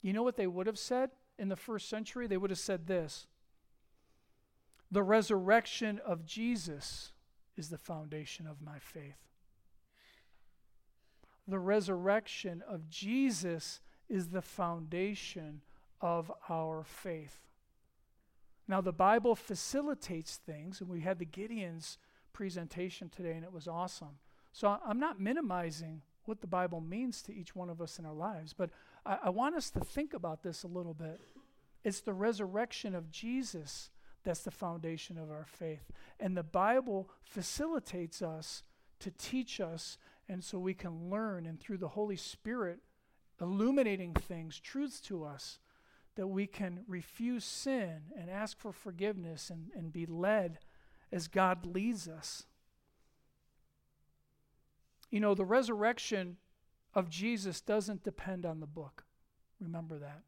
You 0.00 0.12
know 0.12 0.24
what 0.24 0.36
they 0.36 0.48
would 0.48 0.66
have 0.66 0.78
said 0.78 1.10
in 1.38 1.48
the 1.48 1.56
first 1.56 1.88
century? 1.88 2.26
They 2.26 2.36
would 2.36 2.50
have 2.50 2.58
said 2.58 2.86
this 2.86 3.26
The 4.90 5.04
resurrection 5.04 6.00
of 6.04 6.26
Jesus 6.26 7.12
is 7.56 7.68
the 7.68 7.78
foundation 7.78 8.46
of 8.46 8.60
my 8.60 8.78
faith 8.78 9.31
the 11.46 11.58
resurrection 11.58 12.62
of 12.68 12.88
Jesus 12.88 13.80
is 14.08 14.28
the 14.28 14.42
foundation 14.42 15.62
of 16.00 16.30
our 16.48 16.84
faith. 16.84 17.40
Now, 18.68 18.80
the 18.80 18.92
Bible 18.92 19.34
facilitates 19.34 20.36
things, 20.36 20.80
and 20.80 20.88
we 20.88 21.00
had 21.00 21.18
the 21.18 21.24
Gideon's 21.24 21.98
presentation 22.32 23.08
today, 23.08 23.32
and 23.32 23.44
it 23.44 23.52
was 23.52 23.68
awesome. 23.68 24.18
So 24.52 24.78
I'm 24.84 25.00
not 25.00 25.20
minimizing 25.20 26.02
what 26.24 26.40
the 26.40 26.46
Bible 26.46 26.80
means 26.80 27.22
to 27.22 27.34
each 27.34 27.56
one 27.56 27.68
of 27.68 27.80
us 27.80 27.98
in 27.98 28.06
our 28.06 28.14
lives, 28.14 28.52
but 28.52 28.70
I, 29.04 29.18
I 29.24 29.30
want 29.30 29.56
us 29.56 29.70
to 29.70 29.80
think 29.80 30.14
about 30.14 30.42
this 30.42 30.62
a 30.62 30.68
little 30.68 30.94
bit. 30.94 31.20
It's 31.84 32.00
the 32.00 32.14
resurrection 32.14 32.94
of 32.94 33.10
Jesus 33.10 33.90
that's 34.24 34.42
the 34.42 34.50
foundation 34.50 35.18
of 35.18 35.30
our 35.30 35.46
faith. 35.46 35.90
And 36.20 36.36
the 36.36 36.44
Bible 36.44 37.10
facilitates 37.24 38.22
us 38.22 38.62
to 39.00 39.10
teach 39.10 39.60
us 39.60 39.98
and 40.32 40.42
so 40.42 40.58
we 40.58 40.72
can 40.72 41.10
learn, 41.10 41.44
and 41.44 41.60
through 41.60 41.76
the 41.76 41.88
Holy 41.88 42.16
Spirit 42.16 42.80
illuminating 43.40 44.14
things, 44.14 44.58
truths 44.58 45.00
to 45.02 45.24
us, 45.24 45.58
that 46.14 46.28
we 46.28 46.46
can 46.46 46.84
refuse 46.86 47.44
sin 47.44 48.02
and 48.18 48.30
ask 48.30 48.58
for 48.58 48.72
forgiveness 48.72 49.50
and, 49.50 49.70
and 49.76 49.92
be 49.92 50.06
led 50.06 50.58
as 51.10 51.28
God 51.28 51.66
leads 51.66 52.08
us. 52.08 52.44
You 55.10 55.20
know, 55.20 55.34
the 55.34 55.44
resurrection 55.44 56.38
of 56.94 57.10
Jesus 57.10 57.60
doesn't 57.60 58.04
depend 58.04 58.46
on 58.46 58.60
the 58.60 58.66
book. 58.66 59.04
Remember 59.60 59.98
that. 59.98 60.22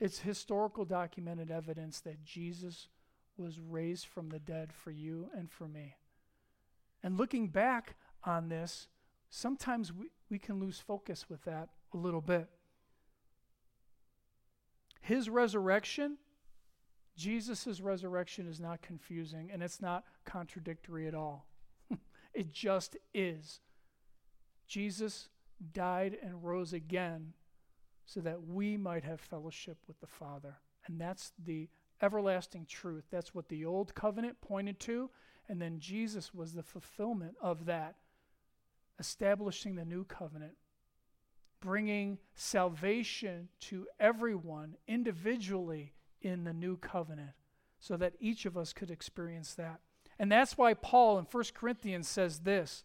It's 0.00 0.20
historical 0.20 0.84
documented 0.84 1.50
evidence 1.50 2.00
that 2.00 2.24
Jesus 2.24 2.88
was 3.36 3.60
raised 3.60 4.06
from 4.06 4.30
the 4.30 4.38
dead 4.38 4.72
for 4.72 4.90
you 4.90 5.28
and 5.36 5.50
for 5.50 5.68
me. 5.68 5.96
And 7.02 7.18
looking 7.18 7.48
back 7.48 7.96
on 8.24 8.48
this, 8.48 8.88
sometimes 9.30 9.92
we, 9.92 10.06
we 10.30 10.38
can 10.38 10.60
lose 10.60 10.78
focus 10.78 11.26
with 11.28 11.44
that 11.44 11.68
a 11.92 11.96
little 11.96 12.20
bit. 12.20 12.48
His 15.00 15.28
resurrection, 15.30 16.18
Jesus' 17.16 17.80
resurrection, 17.80 18.48
is 18.48 18.60
not 18.60 18.82
confusing 18.82 19.50
and 19.52 19.62
it's 19.62 19.80
not 19.80 20.04
contradictory 20.24 21.06
at 21.06 21.14
all. 21.14 21.46
it 22.34 22.52
just 22.52 22.96
is. 23.14 23.60
Jesus 24.66 25.28
died 25.72 26.18
and 26.22 26.44
rose 26.44 26.72
again 26.72 27.32
so 28.04 28.20
that 28.20 28.46
we 28.46 28.76
might 28.76 29.04
have 29.04 29.20
fellowship 29.20 29.78
with 29.86 30.00
the 30.00 30.06
Father. 30.06 30.56
And 30.86 31.00
that's 31.00 31.32
the 31.44 31.68
everlasting 32.02 32.66
truth. 32.66 33.04
That's 33.10 33.34
what 33.34 33.48
the 33.48 33.64
old 33.64 33.94
covenant 33.94 34.40
pointed 34.40 34.78
to. 34.80 35.10
And 35.48 35.60
then 35.60 35.78
Jesus 35.78 36.34
was 36.34 36.52
the 36.52 36.62
fulfillment 36.62 37.34
of 37.40 37.66
that 37.66 37.96
establishing 38.98 39.76
the 39.76 39.84
new 39.84 40.04
covenant, 40.04 40.54
bringing 41.60 42.18
salvation 42.34 43.48
to 43.60 43.86
everyone 43.98 44.76
individually 44.86 45.92
in 46.20 46.44
the 46.44 46.52
new 46.52 46.76
covenant 46.76 47.30
so 47.80 47.96
that 47.96 48.14
each 48.20 48.44
of 48.44 48.56
us 48.56 48.72
could 48.72 48.90
experience 48.90 49.54
that. 49.54 49.80
And 50.18 50.30
that's 50.30 50.58
why 50.58 50.74
Paul 50.74 51.18
in 51.18 51.26
1 51.30 51.44
Corinthians 51.54 52.08
says 52.08 52.40
this 52.40 52.84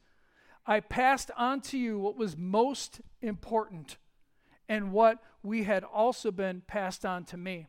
I 0.66 0.80
passed 0.80 1.32
on 1.38 1.62
to 1.62 1.78
you 1.78 2.00
what 2.00 2.16
was 2.16 2.38
most 2.38 3.02
important 3.22 3.98
and 4.70 4.92
what 4.92 5.20
we 5.42 5.64
had 5.64 5.84
also 5.84 6.32
been 6.32 6.62
passed 6.62 7.06
on 7.06 7.26
to 7.26 7.38
me. 7.38 7.68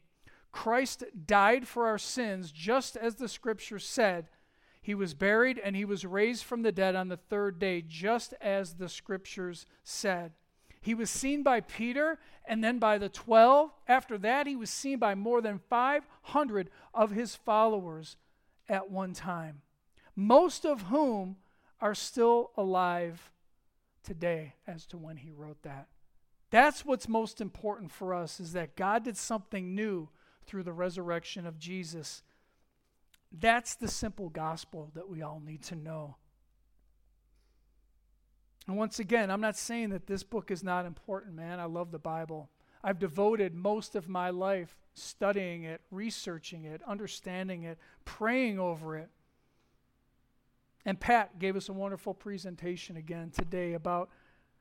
Christ 0.52 1.02
died 1.26 1.66
for 1.66 1.86
our 1.86 1.98
sins, 1.98 2.52
just 2.52 2.96
as 2.96 3.16
the 3.16 3.28
scripture 3.28 3.80
said, 3.80 4.28
he 4.84 4.94
was 4.94 5.14
buried 5.14 5.58
and 5.58 5.74
he 5.74 5.86
was 5.86 6.04
raised 6.04 6.44
from 6.44 6.60
the 6.60 6.70
dead 6.70 6.94
on 6.94 7.08
the 7.08 7.16
third 7.16 7.58
day, 7.58 7.80
just 7.80 8.34
as 8.38 8.74
the 8.74 8.90
scriptures 8.90 9.64
said. 9.82 10.32
He 10.78 10.92
was 10.92 11.08
seen 11.08 11.42
by 11.42 11.60
Peter 11.60 12.18
and 12.44 12.62
then 12.62 12.78
by 12.78 12.98
the 12.98 13.08
12. 13.08 13.70
After 13.88 14.18
that, 14.18 14.46
he 14.46 14.56
was 14.56 14.68
seen 14.68 14.98
by 14.98 15.14
more 15.14 15.40
than 15.40 15.58
500 15.70 16.68
of 16.92 17.12
his 17.12 17.34
followers 17.34 18.18
at 18.68 18.90
one 18.90 19.14
time, 19.14 19.62
most 20.14 20.66
of 20.66 20.82
whom 20.82 21.36
are 21.80 21.94
still 21.94 22.50
alive 22.54 23.30
today 24.02 24.52
as 24.66 24.84
to 24.88 24.98
when 24.98 25.16
he 25.16 25.30
wrote 25.30 25.62
that. 25.62 25.88
That's 26.50 26.84
what's 26.84 27.08
most 27.08 27.40
important 27.40 27.90
for 27.90 28.12
us 28.12 28.38
is 28.38 28.52
that 28.52 28.76
God 28.76 29.04
did 29.04 29.16
something 29.16 29.74
new 29.74 30.10
through 30.44 30.64
the 30.64 30.74
resurrection 30.74 31.46
of 31.46 31.58
Jesus 31.58 32.22
that's 33.40 33.74
the 33.74 33.88
simple 33.88 34.28
gospel 34.28 34.90
that 34.94 35.08
we 35.08 35.22
all 35.22 35.40
need 35.44 35.62
to 35.64 35.74
know. 35.74 36.16
And 38.66 38.76
once 38.76 38.98
again, 38.98 39.30
I'm 39.30 39.40
not 39.40 39.56
saying 39.56 39.90
that 39.90 40.06
this 40.06 40.22
book 40.22 40.50
is 40.50 40.62
not 40.62 40.86
important, 40.86 41.34
man. 41.34 41.60
I 41.60 41.64
love 41.64 41.90
the 41.90 41.98
Bible. 41.98 42.48
I've 42.82 42.98
devoted 42.98 43.54
most 43.54 43.94
of 43.94 44.08
my 44.08 44.30
life 44.30 44.76
studying 44.94 45.64
it, 45.64 45.80
researching 45.90 46.64
it, 46.64 46.80
understanding 46.86 47.64
it, 47.64 47.78
praying 48.04 48.58
over 48.58 48.96
it. 48.96 49.10
And 50.86 51.00
Pat 51.00 51.38
gave 51.38 51.56
us 51.56 51.68
a 51.68 51.72
wonderful 51.72 52.14
presentation 52.14 52.96
again 52.96 53.30
today 53.30 53.72
about 53.72 54.10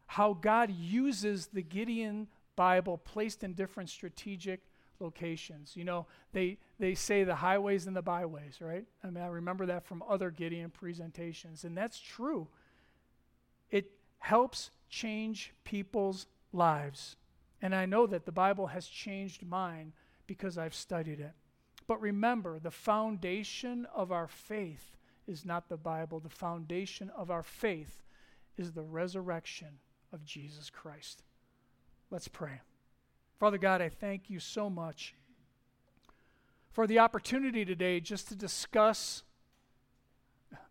how 0.05 0.33
God 0.33 0.71
uses 0.71 1.47
the 1.47 1.61
Gideon 1.61 2.27
Bible 2.55 2.97
placed 2.97 3.43
in 3.43 3.53
different 3.53 3.89
strategic 3.89 4.61
locations. 4.99 5.75
You 5.75 5.83
know, 5.83 6.05
they, 6.31 6.57
they 6.79 6.95
say 6.95 7.23
the 7.23 7.35
highways 7.35 7.87
and 7.87 7.95
the 7.95 8.01
byways, 8.01 8.59
right? 8.61 8.85
I 9.03 9.09
mean, 9.09 9.23
I 9.23 9.27
remember 9.27 9.65
that 9.67 9.85
from 9.85 10.03
other 10.07 10.29
Gideon 10.31 10.69
presentations, 10.69 11.63
and 11.63 11.77
that's 11.77 11.99
true. 11.99 12.47
It 13.69 13.91
helps 14.19 14.71
change 14.89 15.53
people's 15.63 16.27
lives. 16.51 17.15
And 17.61 17.73
I 17.73 17.85
know 17.85 18.07
that 18.07 18.25
the 18.25 18.31
Bible 18.31 18.67
has 18.67 18.87
changed 18.87 19.45
mine 19.45 19.93
because 20.27 20.57
I've 20.57 20.75
studied 20.75 21.19
it. 21.19 21.33
But 21.87 22.01
remember, 22.01 22.59
the 22.59 22.71
foundation 22.71 23.87
of 23.93 24.11
our 24.11 24.27
faith 24.27 24.97
is 25.27 25.45
not 25.45 25.69
the 25.69 25.77
Bible. 25.77 26.19
The 26.19 26.29
foundation 26.29 27.09
of 27.15 27.31
our 27.31 27.43
faith 27.43 28.03
is 28.57 28.71
the 28.71 28.83
resurrection 28.83 29.79
of 30.11 30.23
Jesus 30.25 30.69
Christ. 30.69 31.23
Let's 32.09 32.27
pray. 32.27 32.61
Father 33.43 33.57
God, 33.57 33.81
I 33.81 33.89
thank 33.89 34.29
you 34.29 34.39
so 34.39 34.69
much 34.69 35.15
for 36.71 36.87
the 36.87 36.99
opportunity 36.99 37.65
today 37.65 37.99
just 37.99 38.29
to 38.29 38.37
discuss 38.37 39.23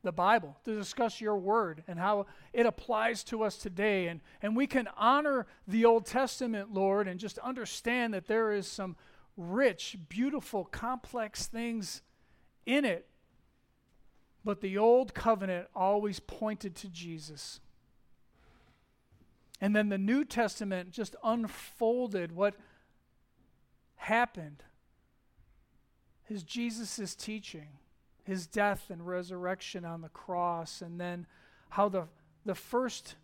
the 0.02 0.10
Bible, 0.10 0.56
to 0.64 0.74
discuss 0.74 1.20
your 1.20 1.36
word 1.36 1.84
and 1.86 1.98
how 1.98 2.24
it 2.54 2.64
applies 2.64 3.24
to 3.24 3.42
us 3.42 3.58
today. 3.58 4.06
And, 4.06 4.22
and 4.40 4.56
we 4.56 4.66
can 4.66 4.88
honor 4.96 5.46
the 5.68 5.84
Old 5.84 6.06
Testament, 6.06 6.72
Lord, 6.72 7.08
and 7.08 7.20
just 7.20 7.36
understand 7.40 8.14
that 8.14 8.26
there 8.26 8.52
is 8.52 8.66
some 8.66 8.96
rich, 9.36 9.98
beautiful, 10.08 10.64
complex 10.64 11.46
things 11.46 12.00
in 12.64 12.86
it. 12.86 13.06
But 14.46 14.62
the 14.62 14.78
Old 14.78 15.12
Covenant 15.12 15.66
always 15.76 16.20
pointed 16.20 16.74
to 16.76 16.88
Jesus. 16.88 17.60
And 19.62 19.76
then 19.76 19.90
the 19.90 19.96
New 19.96 20.24
Testament 20.24 20.90
just 20.90 21.14
unfolded 21.22 22.32
what 22.32 22.56
happened. 23.94 24.64
His 26.24 26.42
Jesus' 26.42 27.14
teaching, 27.14 27.68
his 28.24 28.48
death 28.48 28.90
and 28.90 29.06
resurrection 29.06 29.84
on 29.84 30.00
the 30.00 30.08
cross, 30.08 30.82
and 30.82 31.00
then 31.00 31.28
how 31.68 31.88
the, 31.88 32.08
the 32.44 32.56
first 32.56 33.14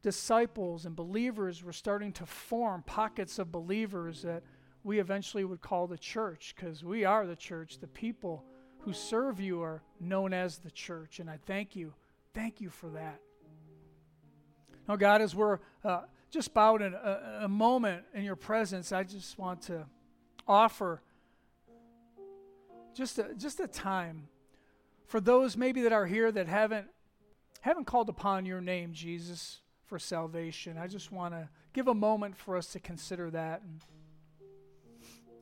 disciples 0.00 0.86
and 0.86 0.96
believers 0.96 1.62
were 1.62 1.74
starting 1.74 2.12
to 2.14 2.24
form 2.24 2.82
pockets 2.86 3.38
of 3.38 3.52
believers 3.52 4.22
that 4.22 4.42
we 4.82 5.00
eventually 5.00 5.44
would 5.44 5.60
call 5.60 5.86
the 5.86 5.98
church, 5.98 6.54
because 6.56 6.82
we 6.82 7.04
are 7.04 7.26
the 7.26 7.36
church. 7.36 7.78
The 7.78 7.88
people 7.88 8.42
who 8.78 8.94
serve 8.94 9.38
you 9.38 9.60
are 9.60 9.82
known 10.00 10.32
as 10.32 10.56
the 10.56 10.70
church, 10.70 11.20
and 11.20 11.28
I 11.28 11.38
thank 11.44 11.76
you. 11.76 11.92
Thank 12.32 12.58
you 12.58 12.70
for 12.70 12.88
that. 12.90 13.20
Now, 14.88 14.96
God, 14.96 15.20
as 15.20 15.34
we're 15.34 15.58
uh, 15.84 16.02
just 16.30 16.54
bowed 16.54 16.80
in 16.80 16.94
a, 16.94 17.40
a 17.42 17.48
moment 17.48 18.04
in 18.14 18.24
your 18.24 18.36
presence, 18.36 18.90
I 18.90 19.04
just 19.04 19.38
want 19.38 19.60
to 19.62 19.84
offer 20.46 21.02
just 22.94 23.18
a, 23.18 23.34
just 23.36 23.60
a 23.60 23.68
time 23.68 24.28
for 25.06 25.20
those 25.20 25.56
maybe 25.56 25.82
that 25.82 25.92
are 25.92 26.06
here 26.06 26.32
that 26.32 26.48
haven't 26.48 26.86
haven't 27.60 27.84
called 27.84 28.08
upon 28.08 28.46
your 28.46 28.60
name, 28.60 28.92
Jesus, 28.92 29.60
for 29.84 29.98
salvation. 29.98 30.78
I 30.78 30.86
just 30.86 31.10
want 31.10 31.34
to 31.34 31.48
give 31.72 31.88
a 31.88 31.94
moment 31.94 32.36
for 32.36 32.56
us 32.56 32.68
to 32.68 32.80
consider 32.80 33.30
that. 33.30 33.62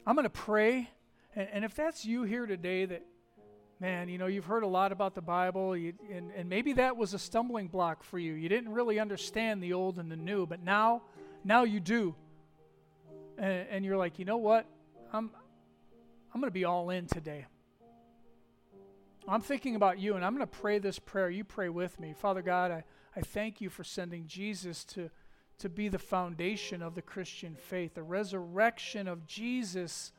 I'm 0.06 0.16
going 0.16 0.24
to 0.24 0.30
pray, 0.30 0.90
and 1.34 1.64
if 1.64 1.74
that's 1.74 2.04
you 2.04 2.22
here 2.22 2.46
today 2.46 2.86
that 2.86 3.04
man, 3.80 4.08
you 4.08 4.18
know, 4.18 4.26
you've 4.26 4.46
heard 4.46 4.62
a 4.62 4.66
lot 4.68 4.92
about 4.92 5.14
the 5.14 5.20
Bible, 5.20 5.76
you, 5.76 5.92
and, 6.12 6.30
and 6.32 6.48
maybe 6.48 6.72
that 6.74 6.96
was 6.96 7.14
a 7.14 7.18
stumbling 7.18 7.68
block 7.68 8.02
for 8.02 8.18
you. 8.18 8.32
You 8.32 8.48
didn't 8.48 8.72
really 8.72 8.98
understand 8.98 9.62
the 9.62 9.72
old 9.72 9.98
and 9.98 10.10
the 10.10 10.16
new, 10.16 10.46
but 10.46 10.62
now, 10.62 11.02
now 11.44 11.64
you 11.64 11.80
do. 11.80 12.14
And, 13.38 13.66
and 13.70 13.84
you're 13.84 13.98
like, 13.98 14.18
you 14.18 14.24
know 14.24 14.38
what? 14.38 14.66
I'm, 15.12 15.30
I'm 16.32 16.40
going 16.40 16.50
to 16.50 16.54
be 16.54 16.64
all 16.64 16.90
in 16.90 17.06
today. 17.06 17.46
I'm 19.28 19.42
thinking 19.42 19.76
about 19.76 19.98
you, 19.98 20.14
and 20.14 20.24
I'm 20.24 20.34
going 20.34 20.46
to 20.46 20.58
pray 20.58 20.78
this 20.78 20.98
prayer. 20.98 21.28
You 21.28 21.44
pray 21.44 21.68
with 21.68 21.98
me. 22.00 22.14
Father 22.16 22.42
God, 22.42 22.70
I, 22.70 22.84
I 23.14 23.20
thank 23.20 23.60
you 23.60 23.68
for 23.68 23.84
sending 23.84 24.26
Jesus 24.26 24.84
to, 24.84 25.10
to 25.58 25.68
be 25.68 25.88
the 25.88 25.98
foundation 25.98 26.80
of 26.80 26.94
the 26.94 27.02
Christian 27.02 27.56
faith. 27.56 27.94
The 27.94 28.02
resurrection 28.02 29.08
of 29.08 29.26
Jesus 29.26 30.12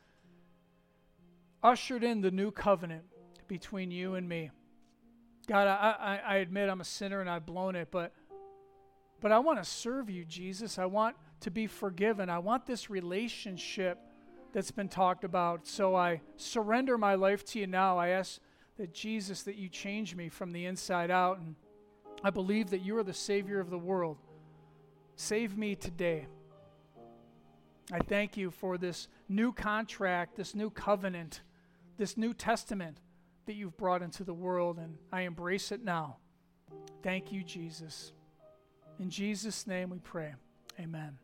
ushered 1.62 2.04
in 2.04 2.20
the 2.20 2.30
new 2.30 2.50
covenant 2.50 3.04
between 3.48 3.90
you 3.90 4.14
and 4.14 4.28
me. 4.28 4.50
God, 5.46 5.66
I, 5.66 5.94
I, 5.98 6.34
I 6.34 6.36
admit 6.36 6.68
I'm 6.68 6.80
a 6.80 6.84
sinner 6.84 7.20
and 7.20 7.28
I've 7.28 7.46
blown 7.46 7.74
it, 7.74 7.88
but 7.90 8.12
but 9.20 9.32
I 9.32 9.38
want 9.40 9.62
to 9.62 9.68
serve 9.68 10.08
you, 10.08 10.24
Jesus. 10.24 10.78
I 10.78 10.86
want 10.86 11.16
to 11.40 11.50
be 11.50 11.66
forgiven. 11.66 12.30
I 12.30 12.38
want 12.38 12.66
this 12.66 12.88
relationship 12.88 13.98
that's 14.52 14.70
been 14.70 14.88
talked 14.88 15.24
about. 15.24 15.66
So 15.66 15.96
I 15.96 16.20
surrender 16.36 16.96
my 16.96 17.14
life 17.14 17.44
to 17.46 17.58
you 17.58 17.66
now. 17.66 17.98
I 17.98 18.08
ask 18.08 18.40
that 18.76 18.94
Jesus, 18.94 19.42
that 19.42 19.56
you 19.56 19.68
change 19.68 20.14
me 20.14 20.28
from 20.28 20.52
the 20.52 20.66
inside 20.66 21.10
out. 21.10 21.38
And 21.38 21.56
I 22.22 22.30
believe 22.30 22.70
that 22.70 22.82
you 22.82 22.96
are 22.96 23.02
the 23.02 23.12
Savior 23.12 23.58
of 23.58 23.70
the 23.70 23.78
world. 23.78 24.18
Save 25.16 25.56
me 25.56 25.74
today. 25.74 26.28
I 27.90 27.98
thank 27.98 28.36
you 28.36 28.50
for 28.50 28.78
this 28.78 29.08
new 29.28 29.52
contract, 29.52 30.36
this 30.36 30.54
new 30.54 30.70
covenant, 30.70 31.40
this 31.96 32.16
new 32.16 32.34
testament 32.34 32.98
that 33.48 33.54
you've 33.54 33.78
brought 33.78 34.02
into 34.02 34.24
the 34.24 34.34
world, 34.34 34.78
and 34.78 34.98
I 35.10 35.22
embrace 35.22 35.72
it 35.72 35.82
now. 35.82 36.18
Thank 37.02 37.32
you, 37.32 37.42
Jesus. 37.42 38.12
In 39.00 39.08
Jesus' 39.08 39.66
name 39.66 39.88
we 39.88 39.98
pray. 40.00 40.34
Amen. 40.78 41.16